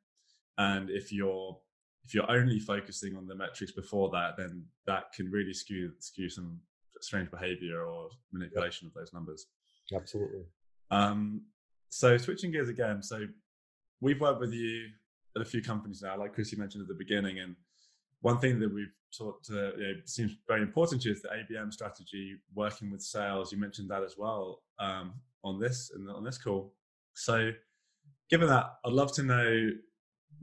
And 0.58 0.90
if 0.90 1.12
you're, 1.12 1.58
if 2.06 2.14
you're 2.14 2.30
only 2.32 2.60
focusing 2.60 3.18
on 3.18 3.28
the 3.28 3.36
metrics 3.36 3.72
before 3.74 4.10
that, 4.12 4.38
then 4.38 4.66
that 4.86 5.12
can 5.14 5.30
really 5.30 5.54
skew, 5.54 5.92
skew 6.00 6.30
some 6.30 6.60
strange 7.02 7.30
behavior 7.30 7.84
or 7.84 8.10
manipulation 8.32 8.88
of 8.88 8.94
those 8.94 9.14
numbers. 9.14 9.48
Absolutely. 9.94 10.46
Um, 10.90 11.42
so 11.90 12.18
switching 12.18 12.52
gears 12.52 12.70
again, 12.70 13.04
so 13.04 13.26
we've 14.02 14.22
worked 14.22 14.40
with 14.40 14.54
you 14.54 14.88
at 15.36 15.42
a 15.42 15.46
few 15.46 15.62
companies 15.62 16.02
now, 16.02 16.18
like 16.18 16.34
Chris 16.34 16.52
you 16.52 16.58
mentioned 16.58 16.82
at 16.82 16.88
the 16.88 16.94
beginning, 16.94 17.40
and 17.40 17.56
one 18.22 18.40
thing 18.40 18.60
that 18.60 18.74
we've 18.74 18.94
talked 19.18 19.46
to, 19.46 19.74
you 19.78 19.84
know, 19.84 19.94
seems 20.06 20.36
very 20.48 20.62
important 20.62 21.02
to 21.02 21.10
you 21.10 21.16
is 21.16 21.22
the 21.22 21.30
ABM 21.30 21.72
strategy, 21.72 22.36
working 22.54 22.92
with 22.92 23.02
sales. 23.02 23.52
You 23.52 23.60
mentioned 23.60 23.90
that 23.90 24.04
as 24.04 24.16
well 24.18 24.62
um, 24.80 25.14
on 25.44 25.60
this 25.60 25.92
and 25.94 26.10
on 26.10 26.24
this 26.24 26.38
call. 26.38 26.74
So, 27.14 27.52
given 28.30 28.48
that, 28.48 28.74
I'd 28.86 28.94
love 28.94 29.14
to 29.14 29.24
know, 29.24 29.70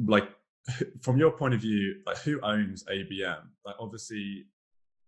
like, 0.07 0.29
from 1.03 1.19
your 1.19 1.33
point 1.33 1.55
of 1.55 1.61
view, 1.61 1.97
like 2.07 2.19
who 2.19 2.41
owns 2.43 2.85
ABM? 2.85 3.43
Like, 3.65 3.77
obviously, 3.79 4.47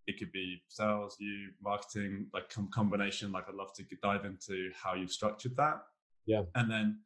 it 0.07 0.19
could 0.19 0.33
be 0.33 0.63
sales, 0.69 1.17
you, 1.19 1.49
marketing, 1.63 2.27
like 2.33 2.49
com- 2.49 2.71
combination. 2.73 3.33
Like 3.33 3.45
I'd 3.49 3.55
love 3.55 3.73
to 3.75 3.85
dive 4.03 4.25
into 4.25 4.71
how 4.75 4.95
you've 4.95 5.11
structured 5.11 5.57
that. 5.57 5.83
Yeah. 6.27 6.43
And 6.55 6.71
then 6.71 7.01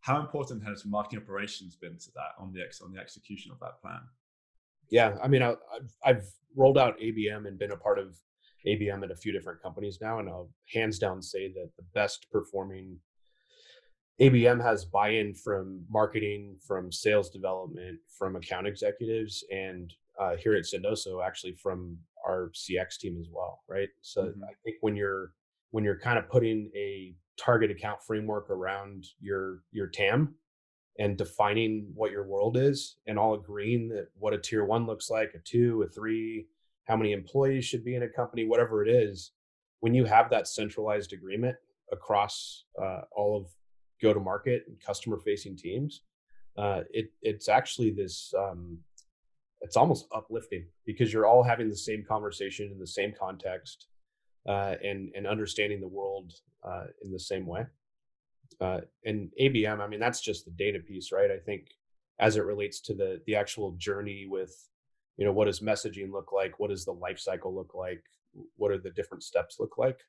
how 0.00 0.20
important 0.20 0.64
has 0.64 0.84
marketing 0.84 1.22
operations 1.22 1.76
been 1.76 1.98
to 1.98 2.10
that 2.14 2.32
on 2.38 2.52
the 2.52 2.62
ex- 2.62 2.80
on 2.80 2.92
the 2.92 3.00
execution 3.00 3.52
of 3.52 3.60
that 3.60 3.80
plan? 3.80 4.00
Yeah, 4.90 5.16
I 5.22 5.28
mean, 5.28 5.42
I, 5.42 5.50
I've, 5.50 5.94
I've 6.04 6.24
rolled 6.56 6.78
out 6.78 6.98
ABM 6.98 7.46
and 7.46 7.58
been 7.58 7.72
a 7.72 7.76
part 7.76 7.98
of 7.98 8.16
ABM 8.66 9.04
at 9.04 9.10
a 9.10 9.16
few 9.16 9.32
different 9.32 9.62
companies 9.62 9.98
now, 10.00 10.18
and 10.18 10.28
I'll 10.28 10.50
hands 10.72 10.98
down 10.98 11.22
say 11.22 11.48
that 11.48 11.70
the 11.76 11.84
best 11.94 12.26
performing 12.30 12.98
ABM 14.20 14.62
has 14.62 14.84
buy-in 14.84 15.34
from 15.34 15.82
marketing, 15.88 16.56
from 16.66 16.92
sales 16.92 17.30
development, 17.30 17.98
from 18.18 18.36
account 18.36 18.66
executives, 18.66 19.44
and 19.50 19.94
uh, 20.20 20.36
here 20.36 20.54
at 20.54 20.64
Sendoso, 20.64 21.24
actually 21.24 21.54
from 21.54 21.96
our 22.26 22.52
CX 22.54 22.98
team 22.98 23.16
as 23.18 23.28
well, 23.32 23.60
right? 23.66 23.88
So 24.02 24.24
mm-hmm. 24.24 24.44
I 24.44 24.52
think 24.62 24.76
when 24.82 24.94
you're 24.94 25.32
when 25.70 25.84
you're 25.84 25.98
kind 25.98 26.18
of 26.18 26.28
putting 26.28 26.70
a 26.76 27.14
target 27.38 27.70
account 27.70 28.00
framework 28.06 28.50
around 28.50 29.06
your 29.20 29.62
your 29.72 29.86
TAM 29.86 30.34
and 30.98 31.16
defining 31.16 31.90
what 31.94 32.10
your 32.10 32.26
world 32.26 32.56
is 32.56 32.96
and 33.06 33.18
all 33.18 33.34
agreeing 33.34 33.88
that 33.88 34.08
what 34.18 34.34
a 34.34 34.38
tier 34.38 34.64
1 34.64 34.86
looks 34.86 35.08
like, 35.08 35.32
a 35.34 35.38
2, 35.38 35.82
a 35.82 35.88
3, 35.88 36.46
how 36.84 36.96
many 36.96 37.12
employees 37.12 37.64
should 37.64 37.84
be 37.84 37.94
in 37.94 38.02
a 38.02 38.08
company, 38.08 38.46
whatever 38.46 38.84
it 38.84 38.90
is, 38.90 39.32
when 39.80 39.94
you 39.94 40.04
have 40.04 40.28
that 40.30 40.48
centralized 40.48 41.12
agreement 41.12 41.56
across 41.92 42.64
uh, 42.82 43.02
all 43.12 43.36
of 43.36 43.46
go 44.02 44.12
to 44.12 44.20
market 44.20 44.64
and 44.66 44.76
customer 44.80 45.18
facing 45.18 45.56
teams, 45.56 46.02
uh, 46.58 46.80
it, 46.90 47.12
it's 47.22 47.48
actually 47.48 47.90
this 47.90 48.34
um, 48.38 48.78
it's 49.60 49.76
almost 49.76 50.06
uplifting 50.14 50.66
because 50.86 51.12
you're 51.12 51.26
all 51.26 51.42
having 51.42 51.68
the 51.68 51.76
same 51.76 52.04
conversation 52.06 52.70
in 52.72 52.78
the 52.78 52.86
same 52.86 53.12
context 53.18 53.86
uh, 54.48 54.74
and 54.82 55.10
and 55.14 55.26
understanding 55.26 55.80
the 55.80 55.88
world 55.88 56.32
uh, 56.64 56.84
in 57.04 57.12
the 57.12 57.18
same 57.18 57.46
way. 57.46 57.64
Uh, 58.60 58.80
and 59.04 59.30
ABM, 59.40 59.80
I 59.80 59.86
mean, 59.86 60.00
that's 60.00 60.20
just 60.20 60.44
the 60.44 60.50
data 60.50 60.78
piece, 60.78 61.12
right? 61.12 61.30
I 61.30 61.38
think 61.38 61.68
as 62.18 62.36
it 62.36 62.44
relates 62.44 62.80
to 62.82 62.94
the 62.94 63.20
the 63.26 63.34
actual 63.34 63.72
journey 63.72 64.26
with, 64.28 64.54
you 65.16 65.24
know, 65.24 65.32
what 65.32 65.46
does 65.46 65.60
messaging 65.60 66.12
look 66.12 66.32
like? 66.32 66.58
What 66.58 66.70
does 66.70 66.84
the 66.84 66.92
life 66.92 67.18
cycle 67.18 67.54
look 67.54 67.74
like? 67.74 68.02
What 68.56 68.70
are 68.70 68.78
the 68.78 68.90
different 68.90 69.22
steps 69.22 69.56
look 69.58 69.78
like? 69.78 70.00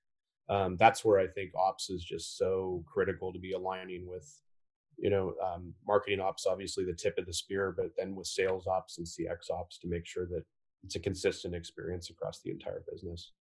Um, 0.50 0.76
that's 0.78 1.06
where 1.06 1.20
I 1.20 1.28
think 1.28 1.52
ops 1.56 1.90
is 1.90 2.04
just 2.04 2.38
so 2.38 2.84
critical 2.92 3.32
to 3.32 3.40
be 3.40 3.54
aligning 3.54 4.06
with 4.08 4.42
you 5.02 5.10
know, 5.10 5.34
um, 5.44 5.74
marketing 5.86 6.20
ops, 6.20 6.46
obviously 6.46 6.86
the 6.86 6.94
tip 6.94 7.18
of 7.18 7.26
the 7.26 7.34
spear, 7.34 7.74
but 7.76 7.88
then 7.98 8.16
with 8.16 8.28
sales 8.28 8.68
ops 8.68 9.00
and 9.00 9.08
CX 9.08 9.50
ops 9.52 9.80
to 9.80 9.88
make 9.88 10.06
sure 10.06 10.28
that 10.28 10.44
it's 10.84 10.96
a 10.96 11.00
consistent 11.00 11.56
experience 11.56 12.10
across 12.10 12.42
the 12.42 12.52
entire 12.52 12.84
business. 12.92 13.32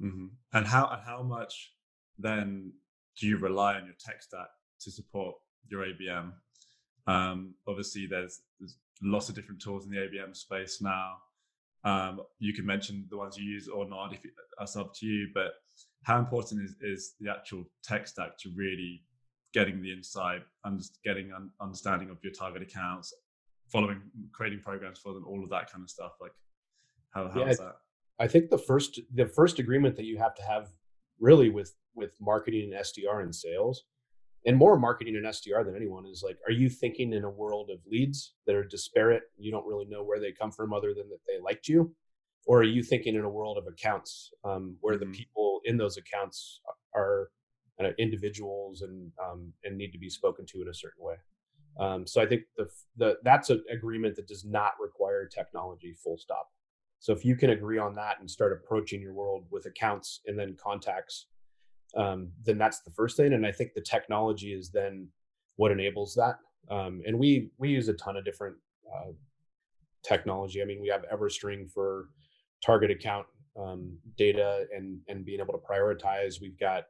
Mm-hmm. 0.00 0.26
And 0.52 0.66
how 0.66 0.86
and 0.92 1.02
how 1.04 1.22
much 1.22 1.72
then 2.18 2.72
do 3.18 3.26
you 3.26 3.38
rely 3.38 3.74
on 3.74 3.84
your 3.84 3.94
tech 3.98 4.22
stack 4.22 4.48
to 4.80 4.90
support 4.90 5.34
your 5.68 5.84
ABM? 5.84 6.32
Um, 7.06 7.54
obviously, 7.66 8.06
there's 8.06 8.42
there's 8.58 8.76
lots 9.02 9.28
of 9.28 9.34
different 9.34 9.60
tools 9.60 9.84
in 9.84 9.90
the 9.90 9.98
ABM 9.98 10.36
space 10.36 10.80
now. 10.80 11.14
Um, 11.84 12.20
you 12.38 12.52
can 12.52 12.66
mention 12.66 13.06
the 13.10 13.16
ones 13.16 13.38
you 13.38 13.44
use 13.44 13.68
or 13.68 13.88
not 13.88 14.12
if 14.12 14.20
that's 14.58 14.76
up 14.76 14.94
to 14.96 15.06
you. 15.06 15.28
But 15.34 15.52
how 16.04 16.18
important 16.18 16.62
is 16.62 16.74
is 16.80 17.14
the 17.20 17.30
actual 17.30 17.64
tech 17.82 18.06
stack 18.06 18.38
to 18.38 18.50
really 18.54 19.02
getting 19.54 19.80
the 19.80 19.92
insight, 19.92 20.42
and 20.64 20.82
getting 21.04 21.32
an 21.32 21.50
understanding 21.60 22.10
of 22.10 22.18
your 22.22 22.32
target 22.32 22.62
accounts, 22.62 23.14
following, 23.72 24.00
creating 24.32 24.60
programs 24.60 24.98
for 24.98 25.14
them, 25.14 25.24
all 25.26 25.42
of 25.42 25.50
that 25.50 25.70
kind 25.72 25.82
of 25.82 25.90
stuff. 25.90 26.12
Like, 26.20 26.32
how 27.10 27.28
how 27.28 27.40
yeah, 27.40 27.48
is 27.48 27.58
that? 27.58 27.76
I 28.18 28.26
think 28.26 28.50
the 28.50 28.58
first 28.58 29.00
the 29.14 29.26
first 29.26 29.58
agreement 29.58 29.96
that 29.96 30.04
you 30.04 30.18
have 30.18 30.34
to 30.36 30.42
have 30.42 30.70
really 31.20 31.50
with 31.50 31.74
with 31.94 32.12
marketing 32.20 32.72
and 32.72 32.80
SDR 32.80 33.22
and 33.22 33.34
sales, 33.34 33.84
and 34.46 34.56
more 34.56 34.78
marketing 34.78 35.16
and 35.16 35.26
SDR 35.26 35.64
than 35.64 35.74
anyone 35.74 36.06
is 36.06 36.22
like, 36.24 36.38
are 36.46 36.52
you 36.52 36.68
thinking 36.68 37.12
in 37.12 37.24
a 37.24 37.30
world 37.30 37.70
of 37.70 37.80
leads 37.90 38.34
that 38.46 38.54
are 38.54 38.64
disparate? 38.64 39.24
You 39.36 39.50
don't 39.50 39.66
really 39.66 39.86
know 39.86 40.04
where 40.04 40.20
they 40.20 40.32
come 40.32 40.52
from, 40.52 40.72
other 40.72 40.94
than 40.94 41.08
that 41.08 41.20
they 41.26 41.42
liked 41.42 41.68
you, 41.68 41.94
or 42.46 42.60
are 42.60 42.64
you 42.64 42.82
thinking 42.82 43.14
in 43.14 43.24
a 43.24 43.28
world 43.28 43.58
of 43.58 43.66
accounts 43.66 44.30
um, 44.44 44.76
where 44.80 44.96
mm-hmm. 44.96 45.10
the 45.10 45.18
people 45.18 45.60
in 45.64 45.76
those 45.76 45.96
accounts 45.96 46.60
are 46.94 47.30
of 47.86 47.94
individuals 47.98 48.82
and 48.82 49.12
um, 49.22 49.52
and 49.64 49.76
need 49.76 49.92
to 49.92 49.98
be 49.98 50.10
spoken 50.10 50.44
to 50.46 50.62
in 50.62 50.68
a 50.68 50.74
certain 50.74 51.02
way. 51.02 51.14
Um, 51.78 52.06
so 52.06 52.20
I 52.20 52.26
think 52.26 52.42
the 52.56 52.68
the 52.96 53.18
that's 53.22 53.50
an 53.50 53.62
agreement 53.70 54.16
that 54.16 54.26
does 54.26 54.44
not 54.44 54.72
require 54.80 55.26
technology. 55.26 55.94
Full 56.02 56.18
stop. 56.18 56.48
So 57.00 57.12
if 57.12 57.24
you 57.24 57.36
can 57.36 57.50
agree 57.50 57.78
on 57.78 57.94
that 57.94 58.20
and 58.20 58.30
start 58.30 58.52
approaching 58.52 59.00
your 59.00 59.12
world 59.12 59.44
with 59.50 59.66
accounts 59.66 60.20
and 60.26 60.38
then 60.38 60.56
contacts, 60.60 61.26
um, 61.96 62.30
then 62.44 62.58
that's 62.58 62.80
the 62.80 62.90
first 62.90 63.16
thing. 63.16 63.32
And 63.32 63.46
I 63.46 63.52
think 63.52 63.72
the 63.74 63.80
technology 63.80 64.52
is 64.52 64.70
then 64.70 65.08
what 65.56 65.72
enables 65.72 66.14
that. 66.14 66.38
Um, 66.70 67.02
and 67.06 67.18
we 67.18 67.50
we 67.58 67.70
use 67.70 67.88
a 67.88 67.94
ton 67.94 68.16
of 68.16 68.24
different 68.24 68.56
uh, 68.92 69.12
technology. 70.02 70.60
I 70.60 70.64
mean, 70.64 70.80
we 70.80 70.88
have 70.88 71.04
EverString 71.12 71.70
for 71.70 72.08
target 72.64 72.90
account 72.90 73.26
um, 73.58 73.96
data 74.16 74.66
and 74.74 74.98
and 75.08 75.24
being 75.24 75.40
able 75.40 75.54
to 75.54 75.58
prioritize. 75.58 76.40
We've 76.40 76.58
got 76.58 76.84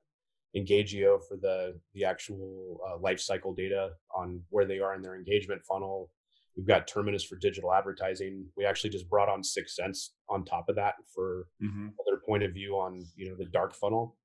Engagio 0.57 1.21
for 1.27 1.37
the 1.37 1.79
the 1.95 2.05
actual 2.05 2.81
uh, 2.89 2.99
life 2.99 3.21
cycle 3.21 3.55
data 3.55 3.91
on 4.15 4.41
where 4.51 4.65
they 4.65 4.81
are 4.81 4.95
in 4.95 5.03
their 5.03 5.17
engagement 5.17 5.63
funnel. 5.65 6.11
We've 6.59 6.67
got 6.67 6.89
Terminus 6.89 7.23
for 7.23 7.37
digital 7.37 7.73
advertising. 7.73 8.47
We 8.57 8.67
actually 8.67 8.91
just 8.91 9.09
brought 9.09 9.29
on 9.29 9.43
6sense 9.43 10.09
on 10.29 10.45
top 10.45 10.69
of 10.69 10.75
that 10.75 10.95
for 11.15 11.47
mm-hmm. 11.63 11.87
their 12.05 12.21
point 12.27 12.43
of 12.43 12.53
view 12.53 12.75
on 12.75 13.01
you 13.15 13.29
know 13.29 13.37
the 13.39 13.45
dark 13.47 13.75
funnel. 13.75 14.17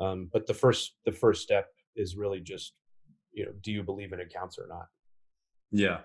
Um, 0.00 0.30
but 0.32 0.46
the 0.46 0.54
first 0.54 0.94
the 1.04 1.12
first 1.12 1.42
step 1.42 1.66
is 1.96 2.16
really 2.16 2.40
just 2.40 2.74
you 3.32 3.44
know 3.44 3.52
do 3.60 3.72
you 3.72 3.82
believe 3.82 4.12
in 4.12 4.20
accounts 4.20 4.58
or 4.58 4.68
not? 4.68 4.86
Yeah, 5.72 6.00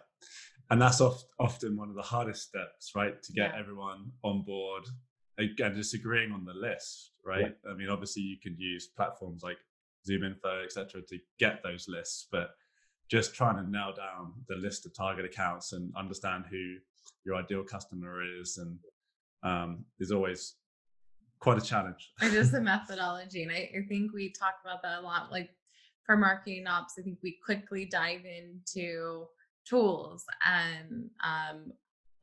and 0.71 0.81
that's 0.81 0.99
oft, 0.99 1.25
often 1.39 1.77
one 1.77 1.89
of 1.89 1.95
the 1.95 2.01
hardest 2.01 2.47
steps, 2.47 2.91
right? 2.95 3.21
To 3.21 3.33
get 3.33 3.51
yeah. 3.53 3.59
everyone 3.59 4.11
on 4.23 4.41
board 4.41 4.83
and 5.37 5.75
just 5.75 5.93
agreeing 5.93 6.31
on 6.31 6.45
the 6.45 6.53
list, 6.53 7.11
right? 7.23 7.53
Yeah. 7.63 7.71
I 7.71 7.75
mean, 7.75 7.89
obviously 7.89 8.23
you 8.23 8.37
can 8.41 8.55
use 8.57 8.87
platforms 8.87 9.43
like 9.43 9.57
ZoomInfo, 10.09 10.63
etc., 10.63 11.01
to 11.09 11.19
get 11.39 11.61
those 11.63 11.85
lists, 11.87 12.27
but 12.31 12.49
just 13.09 13.33
trying 13.33 13.55
to 13.55 13.69
nail 13.69 13.93
down 13.95 14.33
the 14.47 14.55
list 14.55 14.85
of 14.85 14.93
target 14.93 15.25
accounts 15.25 15.73
and 15.73 15.93
understand 15.95 16.45
who 16.49 16.75
your 17.25 17.35
ideal 17.35 17.63
customer 17.63 18.21
is, 18.39 18.57
and 18.57 18.77
um, 19.43 19.85
is 19.99 20.11
always 20.11 20.55
quite 21.39 21.57
a 21.57 21.61
challenge. 21.61 22.11
Or 22.21 22.29
just 22.29 22.51
the 22.51 22.61
methodology, 22.75 23.43
and 23.43 23.51
I, 23.51 23.69
I 23.77 23.87
think 23.87 24.13
we 24.13 24.31
talk 24.31 24.55
about 24.63 24.81
that 24.83 24.99
a 24.99 25.01
lot. 25.01 25.31
Like 25.31 25.49
for 26.05 26.17
marketing 26.17 26.67
ops, 26.67 26.95
I 26.99 27.01
think 27.01 27.19
we 27.23 27.37
quickly 27.43 27.85
dive 27.85 28.21
into 28.25 29.25
tools, 29.67 30.25
and 30.45 31.09
um, 31.23 31.73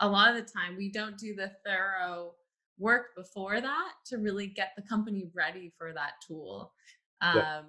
a 0.01 0.09
lot 0.09 0.29
of 0.29 0.37
the 0.37 0.51
time 0.51 0.77
we 0.77 0.91
don't 0.91 1.19
do 1.19 1.35
the 1.35 1.53
thorough 1.65 2.33
work 2.79 3.15
before 3.17 3.61
that 3.61 3.93
to 4.07 4.17
really 4.17 4.49
get 4.49 4.73
the 4.77 4.83
company 4.83 5.31
ready 5.33 5.73
for 5.79 5.93
that 5.93 6.13
tool. 6.27 6.73
Um, 7.21 7.37
yeah. 7.37 7.63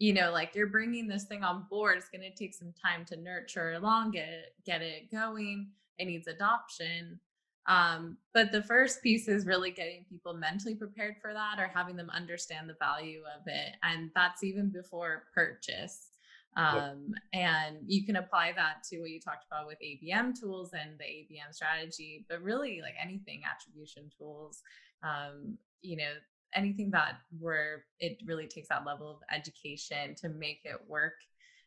You 0.00 0.14
know, 0.14 0.32
like 0.32 0.56
you're 0.56 0.66
bringing 0.66 1.06
this 1.06 1.24
thing 1.24 1.44
on 1.44 1.66
board, 1.70 1.98
it's 1.98 2.08
going 2.08 2.22
to 2.22 2.34
take 2.34 2.54
some 2.54 2.72
time 2.72 3.04
to 3.06 3.16
nurture 3.16 3.74
along, 3.74 4.10
get 4.10 4.28
it, 4.28 4.54
get 4.66 4.82
it 4.82 5.12
going. 5.12 5.68
It 5.98 6.06
needs 6.06 6.26
adoption. 6.26 7.20
Um, 7.66 8.16
but 8.34 8.50
the 8.50 8.62
first 8.62 9.02
piece 9.02 9.28
is 9.28 9.46
really 9.46 9.70
getting 9.70 10.04
people 10.10 10.34
mentally 10.34 10.74
prepared 10.74 11.16
for 11.20 11.32
that 11.32 11.58
or 11.58 11.70
having 11.72 11.94
them 11.94 12.10
understand 12.10 12.68
the 12.68 12.76
value 12.80 13.20
of 13.38 13.46
it. 13.46 13.76
And 13.82 14.10
that's 14.14 14.42
even 14.42 14.70
before 14.70 15.24
purchase. 15.34 16.08
Um, 16.56 16.74
yep. 16.74 16.96
And 17.32 17.76
you 17.86 18.04
can 18.04 18.16
apply 18.16 18.52
that 18.56 18.82
to 18.90 19.00
what 19.00 19.10
you 19.10 19.20
talked 19.20 19.44
about 19.46 19.66
with 19.66 19.78
ABM 19.80 20.38
tools 20.38 20.72
and 20.72 20.98
the 20.98 21.04
ABM 21.04 21.52
strategy, 21.52 22.26
but 22.28 22.42
really 22.42 22.80
like 22.82 22.94
anything 23.00 23.42
attribution 23.48 24.10
tools, 24.18 24.62
um, 25.02 25.58
you 25.82 25.96
know, 25.96 26.12
anything 26.54 26.90
that 26.90 27.16
where 27.38 27.84
it 27.98 28.18
really 28.26 28.46
takes 28.46 28.68
that 28.68 28.84
level 28.86 29.10
of 29.10 29.16
education 29.34 30.14
to 30.16 30.28
make 30.28 30.60
it 30.64 30.78
work, 30.86 31.14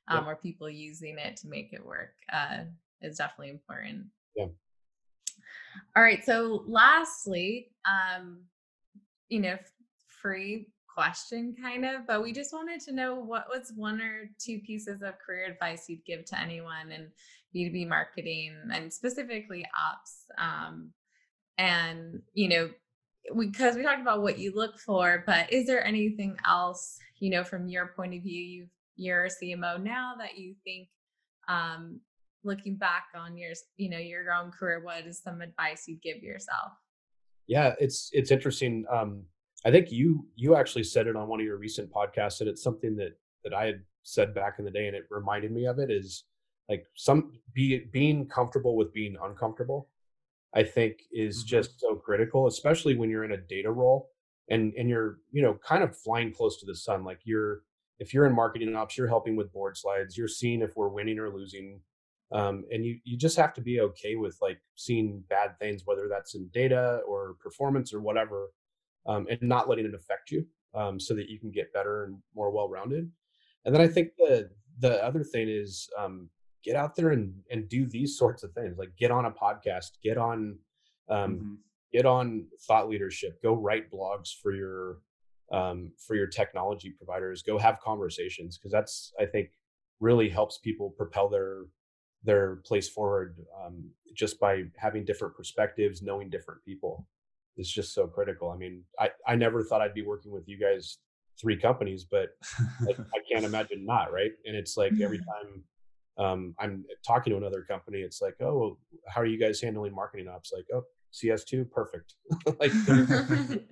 um, 0.07 0.19
yep. 0.19 0.27
or 0.27 0.35
people 0.35 0.69
using 0.69 1.17
it 1.17 1.37
to 1.37 1.47
make 1.47 1.73
it 1.73 1.85
work 1.85 2.13
uh, 2.31 2.63
is 3.01 3.17
definitely 3.17 3.49
important. 3.49 4.05
Yeah. 4.35 4.47
All 5.95 6.03
right. 6.03 6.23
So 6.23 6.63
lastly, 6.67 7.71
um, 7.85 8.41
you 9.29 9.39
know, 9.39 9.57
free 10.07 10.67
question 10.93 11.55
kind 11.59 11.85
of 11.85 12.05
but 12.05 12.21
we 12.21 12.31
just 12.31 12.53
wanted 12.53 12.79
to 12.79 12.93
know 12.93 13.15
what 13.15 13.47
was 13.49 13.73
one 13.75 13.99
or 13.99 14.29
two 14.39 14.59
pieces 14.59 15.01
of 15.01 15.17
career 15.25 15.45
advice 15.51 15.85
you'd 15.89 16.05
give 16.05 16.23
to 16.23 16.39
anyone 16.39 16.91
in 16.91 17.07
b2b 17.55 17.87
marketing 17.87 18.55
and 18.71 18.93
specifically 18.93 19.65
ops 19.75 20.25
um, 20.37 20.91
and 21.57 22.21
you 22.33 22.47
know 22.47 22.69
because 23.37 23.75
we, 23.75 23.83
talked 23.83 24.01
about 24.01 24.21
what 24.21 24.37
you 24.37 24.53
look 24.53 24.77
for 24.79 25.23
but 25.25 25.51
is 25.51 25.65
there 25.65 25.85
anything 25.85 26.35
else 26.47 26.97
you 27.19 27.29
know 27.29 27.43
from 27.43 27.67
your 27.67 27.87
point 27.95 28.13
of 28.13 28.21
view 28.21 28.65
you 28.95 29.13
are 29.13 29.25
a 29.25 29.29
cmo 29.29 29.81
now 29.81 30.13
that 30.17 30.37
you 30.37 30.55
think 30.63 30.87
um, 31.47 31.99
looking 32.43 32.75
back 32.75 33.05
on 33.15 33.37
your 33.37 33.51
you 33.77 33.89
know 33.89 33.97
your 33.97 34.31
own 34.31 34.51
career 34.51 34.81
what 34.83 35.05
is 35.05 35.21
some 35.21 35.41
advice 35.41 35.83
you'd 35.87 36.01
give 36.01 36.21
yourself 36.21 36.71
yeah 37.47 37.73
it's 37.79 38.09
it's 38.13 38.31
interesting 38.31 38.85
um 38.91 39.23
I 39.65 39.71
think 39.71 39.91
you 39.91 40.25
you 40.35 40.55
actually 40.55 40.83
said 40.83 41.07
it 41.07 41.15
on 41.15 41.27
one 41.27 41.39
of 41.39 41.45
your 41.45 41.57
recent 41.57 41.91
podcasts, 41.91 42.41
and 42.41 42.49
it's 42.49 42.63
something 42.63 42.95
that 42.97 43.17
that 43.43 43.53
I 43.53 43.65
had 43.65 43.81
said 44.03 44.35
back 44.35 44.55
in 44.59 44.65
the 44.65 44.71
day, 44.71 44.87
and 44.87 44.95
it 44.95 45.05
reminded 45.09 45.51
me 45.51 45.65
of 45.65 45.79
it. 45.79 45.89
Is 45.89 46.25
like 46.69 46.85
some 46.95 47.31
be 47.53 47.79
being 47.91 48.27
comfortable 48.27 48.75
with 48.75 48.93
being 48.93 49.15
uncomfortable. 49.21 49.89
I 50.55 50.63
think 50.63 50.99
is 51.11 51.39
mm-hmm. 51.39 51.47
just 51.47 51.79
so 51.79 51.95
critical, 51.95 52.47
especially 52.47 52.95
when 52.95 53.09
you're 53.09 53.23
in 53.23 53.31
a 53.31 53.37
data 53.37 53.71
role 53.71 54.09
and 54.49 54.73
and 54.77 54.89
you're 54.89 55.17
you 55.31 55.41
know 55.41 55.57
kind 55.65 55.83
of 55.83 55.97
flying 55.97 56.31
close 56.33 56.59
to 56.59 56.65
the 56.65 56.75
sun. 56.75 57.03
Like 57.03 57.19
you're 57.23 57.61
if 57.99 58.13
you're 58.13 58.25
in 58.25 58.35
marketing 58.35 58.75
ops, 58.75 58.97
you're 58.97 59.07
helping 59.07 59.35
with 59.35 59.53
board 59.53 59.77
slides. 59.77 60.17
You're 60.17 60.27
seeing 60.27 60.61
if 60.61 60.75
we're 60.75 60.89
winning 60.89 61.19
or 61.19 61.29
losing. 61.29 61.79
Um, 62.31 62.65
and 62.71 62.83
you 62.83 62.97
you 63.03 63.17
just 63.17 63.37
have 63.37 63.53
to 63.53 63.61
be 63.61 63.79
okay 63.81 64.15
with 64.15 64.37
like 64.41 64.59
seeing 64.75 65.23
bad 65.29 65.59
things, 65.59 65.83
whether 65.85 66.07
that's 66.09 66.33
in 66.35 66.49
data 66.51 67.01
or 67.07 67.35
performance 67.41 67.93
or 67.93 68.01
whatever 68.01 68.49
um, 69.05 69.27
and 69.29 69.41
not 69.41 69.69
letting 69.69 69.85
it 69.85 69.93
affect 69.93 70.31
you 70.31 70.45
um, 70.73 70.99
so 70.99 71.13
that 71.13 71.29
you 71.29 71.39
can 71.39 71.51
get 71.51 71.73
better 71.73 72.05
and 72.05 72.17
more 72.35 72.51
well-rounded 72.51 73.09
and 73.65 73.73
then 73.73 73.81
i 73.81 73.87
think 73.87 74.09
the 74.17 74.49
the 74.79 75.03
other 75.03 75.23
thing 75.23 75.47
is 75.49 75.87
um, 75.97 76.29
get 76.63 76.75
out 76.75 76.95
there 76.95 77.09
and 77.09 77.33
and 77.51 77.69
do 77.69 77.85
these 77.85 78.17
sorts 78.17 78.43
of 78.43 78.51
things 78.53 78.77
like 78.77 78.95
get 78.97 79.11
on 79.11 79.25
a 79.25 79.31
podcast 79.31 79.91
get 80.03 80.17
on 80.17 80.57
um, 81.09 81.35
mm-hmm. 81.35 81.53
get 81.91 82.05
on 82.05 82.45
thought 82.67 82.89
leadership 82.89 83.41
go 83.41 83.53
write 83.53 83.91
blogs 83.91 84.29
for 84.41 84.53
your 84.53 84.99
um, 85.51 85.91
for 85.97 86.15
your 86.15 86.27
technology 86.27 86.91
providers 86.91 87.41
go 87.41 87.57
have 87.57 87.79
conversations 87.79 88.57
because 88.57 88.71
that's 88.71 89.13
i 89.19 89.25
think 89.25 89.49
really 89.99 90.29
helps 90.29 90.57
people 90.57 90.89
propel 90.89 91.29
their 91.29 91.65
their 92.23 92.57
place 92.65 92.89
forward 92.89 93.37
um, 93.63 93.89
just 94.15 94.39
by 94.39 94.63
having 94.77 95.03
different 95.03 95.35
perspectives 95.35 96.01
knowing 96.01 96.29
different 96.29 96.63
people 96.63 97.05
is 97.57 97.71
just 97.71 97.93
so 97.93 98.07
critical. 98.07 98.49
I 98.49 98.57
mean, 98.57 98.83
I, 98.99 99.09
I 99.27 99.35
never 99.35 99.63
thought 99.63 99.81
I'd 99.81 99.93
be 99.93 100.05
working 100.05 100.31
with 100.31 100.47
you 100.47 100.57
guys 100.57 100.97
three 101.39 101.57
companies, 101.57 102.05
but 102.09 102.29
I, 102.81 102.91
I 102.91 103.19
can't 103.31 103.45
imagine 103.51 103.85
not, 103.85 104.11
right? 104.11 104.31
And 104.45 104.55
it's 104.55 104.77
like 104.77 104.93
every 105.01 105.19
time 105.19 105.63
um, 106.17 106.53
I'm 106.59 106.85
talking 107.05 107.31
to 107.31 107.37
another 107.37 107.63
company, 107.63 107.99
it's 107.99 108.21
like, 108.21 108.39
oh, 108.41 108.77
how 109.07 109.21
are 109.21 109.25
you 109.25 109.39
guys 109.39 109.61
handling 109.61 109.95
marketing 109.95 110.27
ops? 110.27 110.51
Like, 110.53 110.65
oh, 110.73 110.83
CS2, 111.13 111.69
perfect. 111.71 112.13
like, 112.59 112.71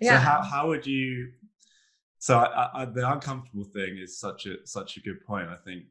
yeah. 0.00 0.14
So 0.14 0.16
how 0.16 0.42
how 0.42 0.68
would 0.68 0.86
you? 0.86 1.30
So 2.18 2.38
I, 2.38 2.82
I, 2.82 2.84
the 2.86 3.10
uncomfortable 3.10 3.64
thing 3.64 3.98
is 3.98 4.18
such 4.18 4.46
a 4.46 4.54
such 4.64 4.96
a 4.96 5.00
good 5.00 5.24
point. 5.24 5.48
I 5.48 5.56
think 5.56 5.84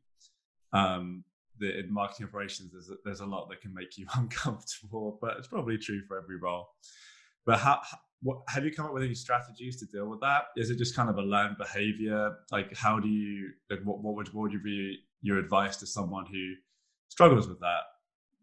um, 0.73 1.23
that 1.59 1.79
in 1.79 1.93
marketing 1.93 2.27
operations 2.27 2.71
there's 2.71 2.89
a, 2.89 2.95
there's 3.03 3.21
a 3.21 3.25
lot 3.25 3.49
that 3.49 3.61
can 3.61 3.73
make 3.73 3.97
you 3.97 4.05
uncomfortable, 4.15 5.17
but 5.21 5.37
it's 5.37 5.47
probably 5.47 5.77
true 5.77 6.01
for 6.07 6.17
every 6.17 6.37
role. 6.37 6.67
But 7.45 7.59
how, 7.59 7.81
what, 8.23 8.39
have 8.47 8.65
you 8.65 8.71
come 8.71 8.87
up 8.87 8.93
with 8.93 9.03
any 9.03 9.13
strategies 9.13 9.77
to 9.77 9.85
deal 9.85 10.07
with 10.07 10.19
that? 10.21 10.45
Is 10.57 10.71
it 10.71 10.77
just 10.77 10.95
kind 10.95 11.09
of 11.09 11.17
a 11.17 11.21
learned 11.21 11.57
behavior? 11.57 12.35
Like, 12.51 12.75
how 12.75 12.99
do 12.99 13.07
you 13.07 13.51
like 13.69 13.81
what 13.83 13.99
what 13.99 14.15
would 14.15 14.33
what 14.33 14.43
would 14.43 14.53
you 14.53 14.61
be 14.61 14.99
your 15.25 15.37
advice 15.37 15.77
to 15.77 15.87
someone 15.87 16.25
who 16.25 16.53
struggles 17.09 17.47
with 17.47 17.59
that 17.59 17.81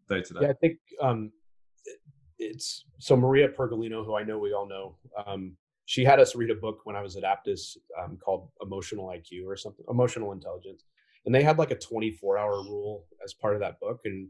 day 0.09 0.21
to 0.21 0.33
day? 0.33 0.39
Yeah, 0.41 0.49
I 0.49 0.53
think 0.53 0.77
um, 1.01 1.31
it's 2.37 2.85
so 2.99 3.15
Maria 3.15 3.49
Pergolino, 3.49 4.05
who 4.05 4.15
I 4.15 4.23
know 4.23 4.37
we 4.37 4.53
all 4.53 4.67
know. 4.67 4.97
Um, 5.25 5.55
she 5.85 6.03
had 6.05 6.19
us 6.19 6.35
read 6.35 6.49
a 6.49 6.55
book 6.55 6.81
when 6.85 6.95
I 6.95 7.01
was 7.01 7.17
at 7.17 7.23
Apttus 7.23 7.77
um, 8.01 8.17
called 8.17 8.49
Emotional 8.61 9.07
IQ 9.07 9.45
or 9.45 9.57
something, 9.57 9.85
Emotional 9.89 10.31
Intelligence 10.31 10.85
and 11.25 11.33
they 11.33 11.43
had 11.43 11.57
like 11.57 11.71
a 11.71 11.75
24 11.75 12.37
hour 12.37 12.63
rule 12.63 13.05
as 13.23 13.33
part 13.33 13.55
of 13.55 13.61
that 13.61 13.79
book 13.79 14.01
and 14.05 14.29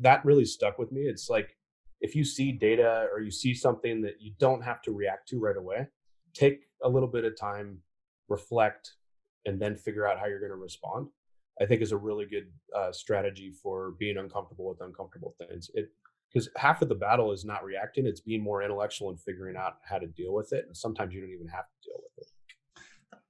that 0.00 0.24
really 0.24 0.44
stuck 0.44 0.78
with 0.78 0.92
me 0.92 1.02
it's 1.02 1.28
like 1.28 1.56
if 2.00 2.14
you 2.14 2.24
see 2.24 2.52
data 2.52 3.08
or 3.12 3.20
you 3.20 3.30
see 3.30 3.54
something 3.54 4.00
that 4.02 4.20
you 4.20 4.32
don't 4.38 4.62
have 4.62 4.80
to 4.82 4.92
react 4.92 5.28
to 5.28 5.38
right 5.38 5.56
away 5.56 5.86
take 6.34 6.60
a 6.82 6.88
little 6.88 7.08
bit 7.08 7.24
of 7.24 7.38
time 7.38 7.78
reflect 8.28 8.92
and 9.46 9.60
then 9.60 9.76
figure 9.76 10.06
out 10.06 10.18
how 10.18 10.26
you're 10.26 10.40
going 10.40 10.50
to 10.50 10.56
respond 10.56 11.08
i 11.60 11.66
think 11.66 11.82
is 11.82 11.92
a 11.92 11.96
really 11.96 12.26
good 12.26 12.48
uh, 12.76 12.92
strategy 12.92 13.52
for 13.62 13.92
being 13.98 14.18
uncomfortable 14.18 14.68
with 14.68 14.80
uncomfortable 14.80 15.34
things 15.38 15.70
it 15.74 15.90
because 16.32 16.50
half 16.56 16.82
of 16.82 16.88
the 16.88 16.94
battle 16.94 17.32
is 17.32 17.44
not 17.44 17.64
reacting 17.64 18.06
it's 18.06 18.20
being 18.20 18.42
more 18.42 18.62
intellectual 18.62 19.10
and 19.10 19.20
figuring 19.20 19.56
out 19.56 19.76
how 19.82 19.98
to 19.98 20.06
deal 20.06 20.34
with 20.34 20.52
it 20.52 20.64
and 20.66 20.76
sometimes 20.76 21.14
you 21.14 21.20
don't 21.20 21.30
even 21.30 21.48
have 21.48 21.64
to 21.64 21.88
deal 21.88 21.96
with 22.02 22.26
it 22.26 22.32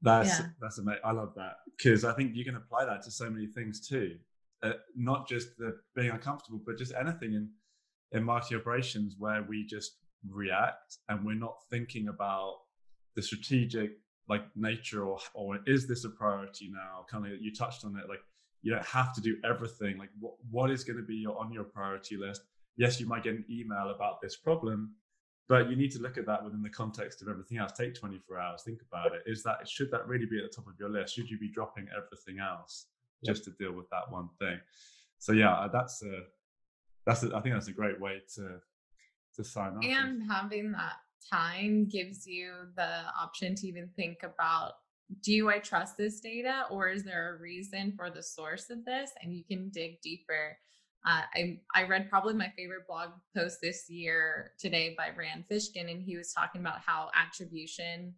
that's 0.03 0.29
yeah. 0.29 0.47
that's 0.61 0.79
amazing. 0.79 1.01
I 1.05 1.13
love 1.13 1.33
that 1.37 1.57
because 1.77 2.05
I 2.05 2.13
think 2.15 2.35
you 2.35 2.45
can 2.45 2.57
apply 2.57 2.85
that 2.85 3.03
to 3.03 3.11
so 3.11 3.29
many 3.31 3.47
things 3.47 3.87
too. 3.87 4.17
Uh, 4.63 4.73
not 4.97 5.29
just 5.29 5.57
the 5.57 5.79
being 5.95 6.11
uncomfortable, 6.11 6.61
but 6.65 6.79
just 6.79 6.93
anything 6.95 7.35
in 7.35 7.49
in 8.13 8.23
marketing 8.23 8.59
operations 8.59 9.17
where 9.19 9.43
we 9.43 9.67
just 9.67 9.99
react 10.29 10.99
and 11.09 11.25
we're 11.25 11.35
not 11.35 11.57
thinking 11.71 12.09
about 12.09 12.61
the 13.15 13.23
strategic 13.23 13.99
like 14.29 14.45
nature 14.57 15.05
or 15.05 15.19
or 15.35 15.59
is 15.67 15.87
this 15.87 16.05
a 16.05 16.11
priority 16.11 16.71
now? 16.73 17.07
Kind 17.11 17.27
of 17.27 17.41
you 17.41 17.55
touched 17.55 17.85
on 17.85 17.97
it. 17.97 18.09
Like 18.09 18.21
you 18.63 18.73
don't 18.73 18.85
have 18.85 19.15
to 19.15 19.21
do 19.21 19.37
everything. 19.45 19.99
Like 19.99 20.11
what 20.19 20.35
what 20.51 20.71
is 20.71 20.85
going 20.85 20.99
to 20.99 21.03
be 21.05 21.17
your 21.17 21.39
on 21.39 21.53
your 21.53 21.65
priority 21.65 22.17
list? 22.17 22.43
Yes, 22.77 23.01
you 23.01 23.07
might 23.07 23.25
get 23.25 23.35
an 23.35 23.45
email 23.51 23.91
about 23.95 24.21
this 24.21 24.37
problem, 24.37 24.95
but 25.49 25.69
you 25.69 25.77
need 25.77 25.91
to 25.93 26.01
look 26.01 26.17
at 26.17 26.27
that 26.27 26.45
within 26.45 26.63
the 26.63 26.71
context 26.71 27.23
of 27.23 27.29
everything 27.29 27.59
else 27.59 27.73
take 27.73 27.95
24 27.95 28.39
hours 28.39 28.63
think 28.65 28.81
about 28.83 29.15
it 29.15 29.23
is 29.27 29.43
that 29.43 29.67
should 29.67 29.91
that 29.91 30.07
really 30.07 30.27
be 30.27 30.37
at 30.39 30.45
the 30.45 30.55
top 30.55 30.67
of 30.67 30.75
your 30.79 30.91
list 30.91 31.15
should 31.15 31.29
you 31.29 31.39
be 31.39 31.49
dropping 31.49 31.89
everything 31.97 32.39
else 32.39 32.87
just 33.25 33.43
to 33.43 33.51
deal 33.59 33.73
with 33.73 33.89
that 33.91 34.09
one 34.11 34.29
thing 34.39 34.59
so 35.19 35.33
yeah, 35.33 35.53
uh, 35.53 35.69
that's 35.69 36.03
a 36.03 36.23
that's 37.07 37.23
a, 37.25 37.37
I 37.37 37.41
think 37.41 37.55
that's 37.55 37.69
a 37.69 37.73
great 37.73 38.01
way 38.01 38.23
to 38.37 38.61
to 39.37 39.45
sign 39.45 39.77
off. 39.77 39.85
And 39.85 40.23
having 40.31 40.73
that 40.73 40.95
time 41.33 41.89
gives 41.89 42.27
you 42.27 42.53
the 42.77 43.03
option 43.21 43.55
to 43.57 43.67
even 43.67 43.89
think 43.97 44.19
about 44.23 44.73
do 45.23 45.49
I 45.49 45.59
trust 45.59 45.97
this 45.97 46.21
data 46.21 46.65
or 46.71 46.89
is 46.89 47.03
there 47.03 47.35
a 47.35 47.41
reason 47.41 47.95
for 47.97 48.11
the 48.11 48.23
source 48.23 48.69
of 48.71 48.85
this? 48.85 49.11
And 49.23 49.35
you 49.35 49.43
can 49.43 49.71
dig 49.71 50.01
deeper. 50.03 50.59
Uh, 51.07 51.23
I, 51.35 51.61
I 51.75 51.85
read 51.85 52.11
probably 52.11 52.35
my 52.35 52.53
favorite 52.57 52.87
blog 52.87 53.11
post 53.35 53.59
this 53.63 53.89
year 53.89 54.53
today 54.59 54.95
by 54.99 55.09
Rand 55.17 55.45
Fishkin, 55.51 55.91
and 55.91 56.03
he 56.03 56.17
was 56.17 56.33
talking 56.33 56.61
about 56.61 56.81
how 56.85 57.09
attribution 57.15 58.15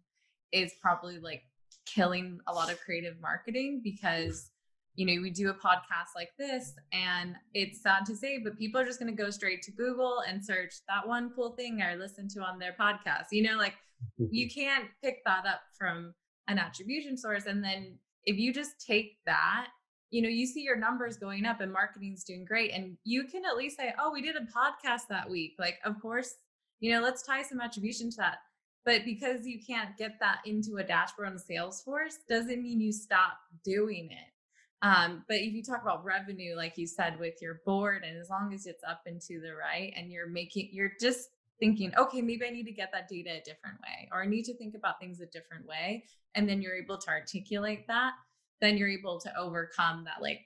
is 0.51 0.73
probably 0.81 1.19
like 1.19 1.43
killing 1.85 2.39
a 2.47 2.53
lot 2.53 2.71
of 2.71 2.81
creative 2.81 3.21
marketing 3.21 3.81
because 3.83 4.49
you 4.95 5.05
know 5.05 5.21
we 5.21 5.29
do 5.29 5.49
a 5.49 5.53
podcast 5.53 6.15
like 6.15 6.31
this 6.37 6.73
and 6.91 7.35
it's 7.53 7.81
sad 7.81 8.05
to 8.05 8.15
say 8.15 8.39
but 8.43 8.57
people 8.57 8.79
are 8.79 8.85
just 8.85 8.99
going 8.99 9.15
to 9.15 9.23
go 9.23 9.29
straight 9.29 9.61
to 9.61 9.71
google 9.71 10.21
and 10.27 10.43
search 10.43 10.73
that 10.87 11.07
one 11.07 11.31
cool 11.35 11.51
thing 11.51 11.81
i 11.81 11.95
listened 11.95 12.29
to 12.29 12.41
on 12.41 12.59
their 12.59 12.75
podcast 12.79 13.25
you 13.31 13.43
know 13.43 13.57
like 13.57 13.75
mm-hmm. 14.19 14.25
you 14.31 14.49
can't 14.49 14.85
pick 15.03 15.23
that 15.25 15.45
up 15.45 15.61
from 15.77 16.13
an 16.47 16.59
attribution 16.59 17.17
source 17.17 17.45
and 17.45 17.63
then 17.63 17.97
if 18.25 18.37
you 18.37 18.53
just 18.53 18.85
take 18.85 19.17
that 19.25 19.67
you 20.09 20.21
know 20.21 20.29
you 20.29 20.45
see 20.45 20.61
your 20.61 20.77
numbers 20.77 21.17
going 21.17 21.45
up 21.45 21.61
and 21.61 21.71
marketing's 21.71 22.23
doing 22.23 22.43
great 22.43 22.71
and 22.71 22.97
you 23.05 23.23
can 23.23 23.43
at 23.45 23.55
least 23.55 23.77
say 23.77 23.93
oh 23.99 24.11
we 24.11 24.21
did 24.21 24.35
a 24.35 24.41
podcast 24.41 25.07
that 25.09 25.29
week 25.29 25.53
like 25.57 25.77
of 25.85 25.99
course 26.01 26.35
you 26.81 26.91
know 26.91 26.99
let's 26.99 27.21
tie 27.21 27.43
some 27.43 27.61
attribution 27.61 28.09
to 28.11 28.17
that. 28.17 28.39
But 28.83 29.05
because 29.05 29.45
you 29.45 29.59
can't 29.65 29.95
get 29.95 30.19
that 30.19 30.39
into 30.43 30.77
a 30.77 30.83
dashboard 30.83 31.27
on 31.27 31.37
salesforce 31.37 32.15
doesn't 32.27 32.63
mean 32.63 32.81
you 32.81 32.91
stop 32.91 33.37
doing 33.63 34.09
it 34.11 34.33
um, 34.81 35.23
but 35.27 35.37
if 35.37 35.53
you 35.53 35.63
talk 35.63 35.81
about 35.81 36.03
revenue 36.03 36.55
like 36.55 36.77
you 36.77 36.87
said 36.87 37.19
with 37.19 37.41
your 37.41 37.61
board 37.65 38.03
and 38.07 38.17
as 38.17 38.29
long 38.29 38.53
as 38.53 38.65
it's 38.65 38.83
up 38.83 39.01
and 39.05 39.21
to 39.21 39.39
the 39.39 39.53
right 39.53 39.93
and 39.95 40.11
you're 40.11 40.27
making 40.27 40.69
you're 40.71 40.93
just 40.99 41.29
thinking, 41.61 41.93
okay, 41.97 42.21
maybe 42.21 42.45
I 42.45 42.49
need 42.49 42.65
to 42.65 42.73
get 42.73 42.91
that 42.91 43.07
data 43.07 43.29
a 43.29 43.41
different 43.41 43.79
way, 43.81 44.09
or 44.11 44.23
I 44.23 44.25
need 44.25 44.43
to 44.45 44.57
think 44.57 44.75
about 44.75 44.99
things 44.99 45.21
a 45.21 45.27
different 45.27 45.65
way. 45.65 46.03
And 46.35 46.49
then 46.49 46.61
you're 46.61 46.75
able 46.75 46.97
to 46.97 47.09
articulate 47.09 47.87
that, 47.87 48.13
then 48.59 48.77
you're 48.77 48.89
able 48.89 49.19
to 49.21 49.37
overcome 49.37 50.03
that 50.05 50.21
like 50.21 50.41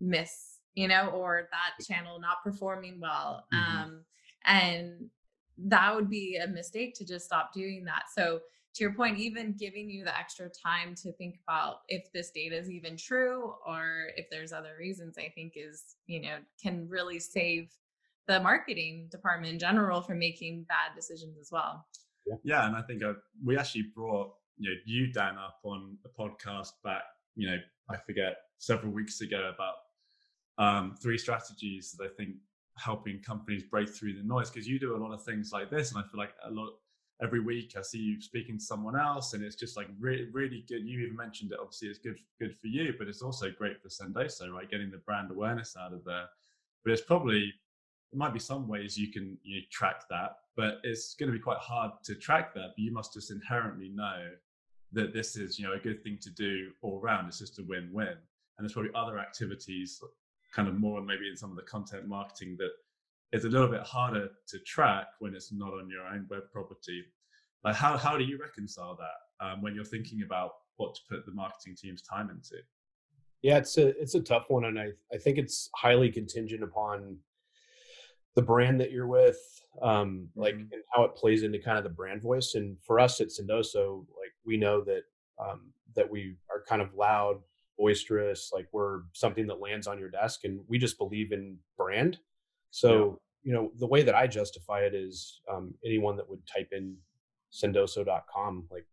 miss, 0.00 0.58
you 0.74 0.88
know, 0.88 1.08
or 1.08 1.48
that 1.50 1.84
channel 1.84 2.20
not 2.20 2.42
performing 2.42 3.00
well. 3.00 3.44
Mm-hmm. 3.52 3.76
Um, 3.76 4.04
and 4.46 5.10
that 5.58 5.94
would 5.94 6.08
be 6.08 6.36
a 6.36 6.46
mistake 6.46 6.94
to 6.96 7.04
just 7.04 7.26
stop 7.26 7.52
doing 7.52 7.84
that. 7.86 8.04
So, 8.14 8.40
to 8.74 8.82
your 8.82 8.92
point, 8.92 9.18
even 9.18 9.54
giving 9.58 9.88
you 9.88 10.04
the 10.04 10.16
extra 10.18 10.48
time 10.48 10.94
to 10.96 11.12
think 11.12 11.38
about 11.46 11.78
if 11.88 12.10
this 12.12 12.30
data 12.30 12.56
is 12.56 12.70
even 12.70 12.96
true 12.96 13.54
or 13.66 14.08
if 14.16 14.26
there's 14.30 14.52
other 14.52 14.74
reasons, 14.78 15.16
I 15.16 15.32
think 15.34 15.52
is, 15.56 15.96
you 16.06 16.20
know, 16.22 16.38
can 16.60 16.88
really 16.88 17.20
save 17.20 17.70
the 18.26 18.40
marketing 18.40 19.08
department 19.10 19.52
in 19.52 19.58
general 19.58 20.00
from 20.00 20.18
making 20.18 20.64
bad 20.68 20.96
decisions 20.96 21.38
as 21.38 21.50
well. 21.52 21.86
Yeah, 22.26 22.36
yeah 22.42 22.66
and 22.66 22.76
I 22.76 22.82
think 22.82 23.02
uh, 23.04 23.14
we 23.44 23.56
actually 23.56 23.84
brought 23.94 24.32
you 24.56 24.70
know 24.70 24.76
you 24.84 25.12
Dan 25.12 25.36
up 25.36 25.58
on 25.64 25.98
a 26.04 26.08
podcast 26.08 26.70
back 26.82 27.02
you 27.34 27.48
know 27.48 27.56
I 27.90 27.96
forget 27.96 28.36
several 28.58 28.92
weeks 28.92 29.20
ago 29.20 29.52
about 29.54 29.74
um, 30.56 30.94
three 31.02 31.18
strategies 31.18 31.94
that 31.98 32.04
I 32.04 32.08
think 32.16 32.36
helping 32.78 33.20
companies 33.20 33.62
break 33.64 33.88
through 33.88 34.14
the 34.14 34.22
noise 34.22 34.50
because 34.50 34.66
you 34.66 34.78
do 34.78 34.96
a 34.96 34.98
lot 34.98 35.12
of 35.12 35.22
things 35.22 35.50
like 35.52 35.70
this 35.70 35.92
and 35.92 36.02
I 36.02 36.08
feel 36.08 36.18
like 36.18 36.34
a 36.44 36.50
lot 36.50 36.70
every 37.22 37.40
week 37.40 37.74
I 37.78 37.82
see 37.82 37.98
you 37.98 38.20
speaking 38.20 38.58
to 38.58 38.64
someone 38.64 38.98
else 38.98 39.34
and 39.34 39.44
it's 39.44 39.56
just 39.56 39.76
like 39.76 39.86
really 39.98 40.28
really 40.32 40.64
good 40.68 40.84
you 40.84 41.00
even 41.00 41.16
mentioned 41.16 41.52
it 41.52 41.58
obviously 41.60 41.88
it's 41.88 41.98
good 41.98 42.18
good 42.40 42.56
for 42.60 42.66
you 42.66 42.94
but 42.98 43.08
it's 43.08 43.22
also 43.22 43.50
great 43.50 43.80
for 43.80 43.88
Sendoso 43.88 44.50
right 44.52 44.70
getting 44.70 44.90
the 44.90 44.98
brand 44.98 45.30
awareness 45.30 45.76
out 45.76 45.92
of 45.92 46.04
there 46.04 46.26
but 46.84 46.92
it's 46.92 47.02
probably 47.02 47.52
there 48.14 48.18
might 48.18 48.32
be 48.32 48.38
some 48.38 48.68
ways 48.68 48.96
you 48.96 49.10
can 49.10 49.36
you 49.42 49.62
track 49.72 50.04
that, 50.08 50.36
but 50.56 50.78
it's 50.84 51.14
going 51.14 51.32
to 51.32 51.36
be 51.36 51.42
quite 51.42 51.58
hard 51.58 51.90
to 52.04 52.14
track 52.14 52.54
that. 52.54 52.68
But 52.76 52.78
you 52.78 52.92
must 52.92 53.12
just 53.12 53.32
inherently 53.32 53.88
know 53.88 54.28
that 54.92 55.12
this 55.12 55.36
is 55.36 55.58
you 55.58 55.66
know 55.66 55.72
a 55.72 55.78
good 55.78 56.02
thing 56.04 56.18
to 56.22 56.30
do 56.30 56.70
all 56.80 57.00
around. 57.00 57.26
It's 57.26 57.40
just 57.40 57.58
a 57.58 57.64
win-win. 57.64 58.06
And 58.06 58.64
there's 58.64 58.72
probably 58.72 58.92
other 58.94 59.18
activities, 59.18 60.00
kind 60.54 60.68
of 60.68 60.78
more 60.78 61.02
maybe 61.02 61.28
in 61.28 61.36
some 61.36 61.50
of 61.50 61.56
the 61.56 61.62
content 61.62 62.06
marketing 62.06 62.56
that 62.60 62.70
is 63.34 63.44
a 63.44 63.48
little 63.48 63.68
bit 63.68 63.80
harder 63.80 64.28
to 64.46 64.58
track 64.60 65.08
when 65.18 65.34
it's 65.34 65.52
not 65.52 65.72
on 65.74 65.90
your 65.90 66.06
own 66.06 66.24
web 66.30 66.44
property. 66.52 67.02
Like 67.64 67.74
how 67.74 67.96
how 67.96 68.16
do 68.16 68.24
you 68.24 68.38
reconcile 68.38 68.96
that 68.96 69.44
um, 69.44 69.60
when 69.60 69.74
you're 69.74 69.84
thinking 69.84 70.22
about 70.22 70.52
what 70.76 70.94
to 70.94 71.00
put 71.10 71.26
the 71.26 71.32
marketing 71.32 71.74
team's 71.76 72.02
time 72.02 72.30
into? 72.30 72.62
Yeah, 73.42 73.58
it's 73.58 73.76
a 73.76 73.88
it's 74.00 74.14
a 74.14 74.20
tough 74.20 74.44
one, 74.48 74.66
and 74.66 74.78
I 74.78 74.90
I 75.12 75.18
think 75.18 75.38
it's 75.38 75.68
highly 75.74 76.10
contingent 76.12 76.62
upon 76.62 77.18
the 78.36 78.42
brand 78.42 78.80
that 78.80 78.92
you're 78.92 79.06
with, 79.06 79.38
um, 79.82 80.28
like 80.36 80.54
mm-hmm. 80.54 80.72
and 80.72 80.82
how 80.92 81.04
it 81.04 81.16
plays 81.16 81.42
into 81.42 81.58
kind 81.58 81.78
of 81.78 81.84
the 81.84 81.90
brand 81.90 82.22
voice. 82.22 82.54
And 82.54 82.76
for 82.86 83.00
us 83.00 83.20
at 83.20 83.28
Sendoso, 83.28 84.06
like 84.18 84.32
we 84.46 84.56
know 84.56 84.82
that 84.84 85.02
um, 85.38 85.72
that 85.96 86.08
we 86.08 86.36
are 86.50 86.62
kind 86.68 86.82
of 86.82 86.94
loud, 86.94 87.40
boisterous, 87.76 88.50
like 88.52 88.68
we're 88.72 89.00
something 89.12 89.46
that 89.48 89.60
lands 89.60 89.88
on 89.88 89.98
your 89.98 90.10
desk, 90.10 90.44
and 90.44 90.60
we 90.68 90.78
just 90.78 90.98
believe 90.98 91.32
in 91.32 91.56
brand. 91.76 92.18
So. 92.70 93.18
You 93.44 93.52
know 93.52 93.70
the 93.78 93.86
way 93.86 94.02
that 94.02 94.14
I 94.14 94.26
justify 94.26 94.80
it 94.80 94.94
is 94.94 95.40
um, 95.52 95.74
anyone 95.84 96.16
that 96.16 96.28
would 96.28 96.40
type 96.46 96.68
in 96.72 96.96
sendoso.com, 97.52 98.66
like 98.70 98.86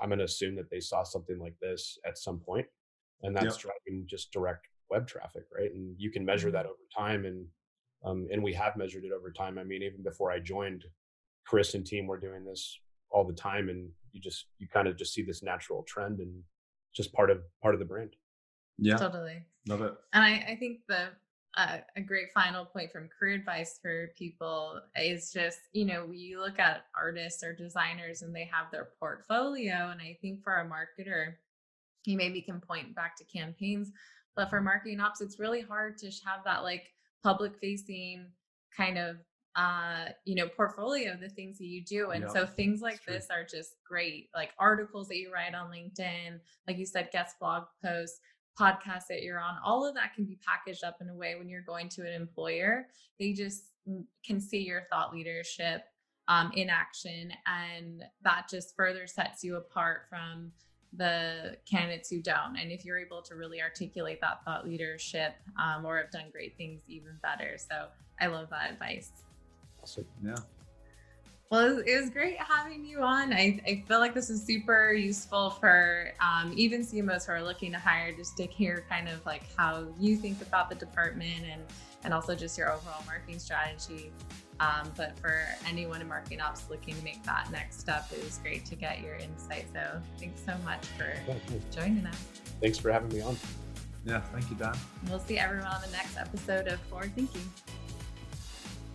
I'm 0.00 0.08
going 0.08 0.20
to 0.20 0.24
assume 0.24 0.56
that 0.56 0.70
they 0.70 0.80
saw 0.80 1.02
something 1.02 1.38
like 1.38 1.54
this 1.60 1.98
at 2.06 2.16
some 2.16 2.38
point, 2.38 2.66
and 3.22 3.36
that's 3.36 3.62
yep. 3.62 3.72
driving 3.86 4.06
just 4.08 4.32
direct 4.32 4.68
web 4.90 5.06
traffic, 5.06 5.44
right? 5.56 5.72
And 5.72 5.94
you 5.98 6.10
can 6.10 6.24
measure 6.24 6.48
mm-hmm. 6.48 6.56
that 6.56 6.66
over 6.66 6.76
time 6.96 7.24
and 7.24 7.46
um, 8.04 8.28
and 8.32 8.42
we 8.42 8.54
have 8.54 8.76
measured 8.76 9.04
it 9.04 9.12
over 9.12 9.30
time. 9.30 9.58
I 9.58 9.64
mean, 9.64 9.82
even 9.82 10.02
before 10.02 10.30
I 10.30 10.38
joined, 10.38 10.84
Chris 11.46 11.74
and 11.74 11.86
team 11.86 12.06
were 12.06 12.18
doing 12.18 12.44
this 12.44 12.78
all 13.10 13.24
the 13.24 13.34
time, 13.34 13.68
and 13.68 13.90
you 14.12 14.20
just 14.20 14.46
you 14.58 14.68
kind 14.68 14.88
of 14.88 14.96
just 14.96 15.12
see 15.12 15.22
this 15.22 15.42
natural 15.42 15.82
trend 15.82 16.20
and 16.20 16.42
just 16.94 17.12
part 17.12 17.30
of 17.30 17.40
part 17.62 17.74
of 17.74 17.78
the 17.78 17.84
brand. 17.84 18.14
Yeah, 18.78 18.96
totally 18.96 19.44
love 19.66 19.82
it. 19.82 19.94
And 20.12 20.24
I, 20.24 20.52
I 20.52 20.56
think 20.58 20.80
the 20.88 21.08
uh, 21.56 21.78
a 21.96 22.00
great 22.00 22.32
final 22.32 22.64
point 22.64 22.92
from 22.92 23.08
career 23.08 23.34
advice 23.34 23.78
for 23.82 24.12
people 24.16 24.80
is 24.96 25.32
just 25.32 25.58
you 25.72 25.84
know 25.84 26.06
we 26.08 26.36
look 26.36 26.58
at 26.58 26.86
artists 26.96 27.42
or 27.42 27.52
designers 27.52 28.22
and 28.22 28.34
they 28.34 28.48
have 28.50 28.70
their 28.70 28.88
portfolio, 28.98 29.90
and 29.90 30.00
I 30.00 30.16
think 30.20 30.42
for 30.42 30.56
a 30.56 30.64
marketer, 30.64 31.34
you 32.04 32.16
maybe 32.16 32.40
can 32.40 32.60
point 32.60 32.94
back 32.94 33.16
to 33.16 33.24
campaigns, 33.24 33.90
but 34.36 34.48
for 34.48 34.60
marketing 34.60 35.00
ops, 35.00 35.20
it's 35.20 35.40
really 35.40 35.60
hard 35.60 35.98
to 35.98 36.06
have 36.24 36.44
that 36.44 36.62
like 36.62 36.92
public 37.22 37.58
facing 37.60 38.26
kind 38.76 38.96
of 38.98 39.16
uh 39.56 40.04
you 40.24 40.36
know 40.36 40.46
portfolio 40.46 41.12
of 41.12 41.20
the 41.20 41.28
things 41.28 41.58
that 41.58 41.66
you 41.66 41.84
do 41.84 42.10
and 42.12 42.22
yep, 42.22 42.30
so 42.30 42.46
things 42.46 42.80
like 42.80 43.04
this 43.04 43.26
are 43.32 43.42
just 43.42 43.74
great 43.84 44.28
like 44.32 44.50
articles 44.60 45.08
that 45.08 45.16
you 45.16 45.28
write 45.32 45.56
on 45.56 45.68
linkedin 45.68 46.38
like 46.68 46.78
you 46.78 46.86
said 46.86 47.08
guest 47.12 47.34
blog 47.40 47.64
posts 47.84 48.20
podcasts 48.60 49.06
that 49.08 49.22
you're 49.22 49.40
on 49.40 49.56
all 49.64 49.86
of 49.86 49.94
that 49.94 50.14
can 50.14 50.24
be 50.24 50.38
packaged 50.46 50.84
up 50.84 50.98
in 51.00 51.08
a 51.08 51.14
way 51.14 51.34
when 51.36 51.48
you're 51.48 51.62
going 51.62 51.88
to 51.88 52.02
an 52.02 52.12
employer 52.12 52.86
they 53.18 53.32
just 53.32 53.64
can 54.24 54.40
see 54.40 54.62
your 54.62 54.82
thought 54.90 55.12
leadership 55.12 55.84
um, 56.28 56.52
in 56.54 56.70
action 56.70 57.32
and 57.46 58.04
that 58.22 58.46
just 58.48 58.76
further 58.76 59.06
sets 59.06 59.42
you 59.42 59.56
apart 59.56 60.02
from 60.08 60.52
the 60.96 61.56
candidates 61.70 62.10
who 62.10 62.20
don't. 62.20 62.56
And 62.56 62.70
if 62.70 62.84
you're 62.84 62.98
able 62.98 63.22
to 63.22 63.34
really 63.34 63.62
articulate 63.62 64.20
that 64.20 64.44
thought 64.44 64.66
leadership 64.66 65.34
um, 65.60 65.84
or 65.84 65.98
have 65.98 66.10
done 66.10 66.26
great 66.32 66.56
things, 66.56 66.82
even 66.88 67.18
better. 67.22 67.56
So 67.58 67.86
I 68.20 68.26
love 68.26 68.48
that 68.50 68.72
advice. 68.72 69.10
Awesome. 69.82 70.06
Yeah. 70.24 70.34
Well, 71.50 71.82
it 71.84 72.00
was, 72.00 72.10
great 72.10 72.36
having 72.38 72.84
you 72.84 73.02
on. 73.02 73.32
I, 73.32 73.60
I 73.66 73.82
feel 73.88 73.98
like 73.98 74.14
this 74.14 74.30
is 74.30 74.40
super 74.40 74.92
useful 74.92 75.50
for 75.50 76.12
um, 76.20 76.52
even 76.54 76.82
CMOs 76.82 77.26
who 77.26 77.32
are 77.32 77.42
looking 77.42 77.72
to 77.72 77.78
hire, 77.78 78.12
just 78.12 78.36
to 78.36 78.46
hear 78.46 78.84
kind 78.88 79.08
of 79.08 79.26
like 79.26 79.42
how 79.56 79.88
you 79.98 80.16
think 80.16 80.40
about 80.42 80.68
the 80.68 80.76
department 80.76 81.44
and 81.50 81.62
and 82.04 82.14
also 82.14 82.36
just 82.36 82.56
your 82.56 82.72
overall 82.72 83.02
marketing 83.04 83.40
strategy. 83.40 84.12
Um, 84.60 84.92
but 84.96 85.18
for 85.18 85.42
anyone 85.66 86.00
in 86.00 86.08
marketing 86.08 86.40
ops 86.40 86.70
looking 86.70 86.94
to 86.94 87.02
make 87.02 87.22
that 87.24 87.50
next 87.50 87.80
step, 87.80 88.06
it 88.12 88.22
was 88.22 88.38
great 88.38 88.64
to 88.66 88.76
get 88.76 89.02
your 89.02 89.16
insight. 89.16 89.66
So 89.72 90.00
thanks 90.18 90.42
so 90.46 90.54
much 90.64 90.86
for 90.96 91.12
joining 91.74 92.06
us. 92.06 92.16
Thanks 92.60 92.78
for 92.78 92.92
having 92.92 93.08
me 93.08 93.22
on. 93.22 93.36
Yeah, 94.06 94.20
thank 94.20 94.48
you, 94.50 94.56
Dan. 94.56 94.74
We'll 95.08 95.18
see 95.18 95.36
everyone 95.36 95.66
on 95.66 95.82
the 95.82 95.90
next 95.90 96.16
episode 96.16 96.68
of 96.68 96.80
Forward 96.82 97.12
Thinking. 97.16 97.50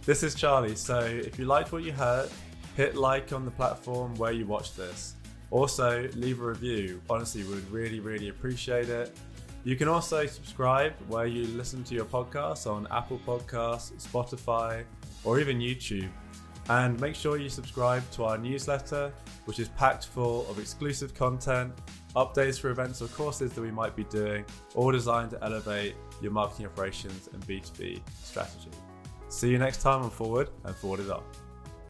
This 0.05 0.23
is 0.23 0.35
Charlie. 0.35 0.75
So 0.75 0.99
if 0.99 1.37
you 1.37 1.45
liked 1.45 1.71
what 1.71 1.83
you 1.83 1.91
heard, 1.91 2.29
hit 2.75 2.95
like 2.95 3.33
on 3.33 3.45
the 3.45 3.51
platform 3.51 4.13
where 4.15 4.31
you 4.31 4.45
watch 4.45 4.75
this. 4.75 5.15
Also, 5.51 6.09
leave 6.15 6.41
a 6.41 6.45
review. 6.45 7.01
Honestly, 7.09 7.43
we 7.43 7.55
would 7.55 7.71
really, 7.71 7.99
really 7.99 8.29
appreciate 8.29 8.89
it. 8.89 9.15
You 9.63 9.75
can 9.75 9.87
also 9.87 10.25
subscribe 10.25 10.93
where 11.07 11.25
you 11.25 11.47
listen 11.47 11.83
to 11.85 11.95
your 11.95 12.05
podcasts 12.05 12.69
on 12.69 12.87
Apple 12.91 13.19
Podcasts, 13.25 13.93
Spotify, 14.05 14.83
or 15.23 15.39
even 15.39 15.59
YouTube. 15.59 16.09
And 16.69 16.99
make 16.99 17.15
sure 17.15 17.37
you 17.37 17.49
subscribe 17.49 18.09
to 18.11 18.25
our 18.25 18.37
newsletter, 18.37 19.13
which 19.45 19.59
is 19.59 19.69
packed 19.69 20.07
full 20.07 20.47
of 20.49 20.59
exclusive 20.59 21.13
content, 21.13 21.73
updates 22.15 22.59
for 22.59 22.69
events 22.69 23.01
or 23.01 23.07
courses 23.07 23.53
that 23.53 23.61
we 23.61 23.71
might 23.71 23.95
be 23.95 24.03
doing, 24.05 24.45
all 24.73 24.91
designed 24.91 25.31
to 25.31 25.43
elevate 25.43 25.95
your 26.21 26.31
marketing 26.31 26.65
operations 26.65 27.29
and 27.33 27.45
B2B 27.47 28.01
strategy. 28.23 28.71
See 29.29 29.49
you 29.49 29.57
next 29.57 29.81
time 29.81 30.01
on 30.01 30.09
Forward 30.09 30.49
and 30.63 30.75
Forward 30.75 31.01
it 31.01 31.09
up. 31.09 31.44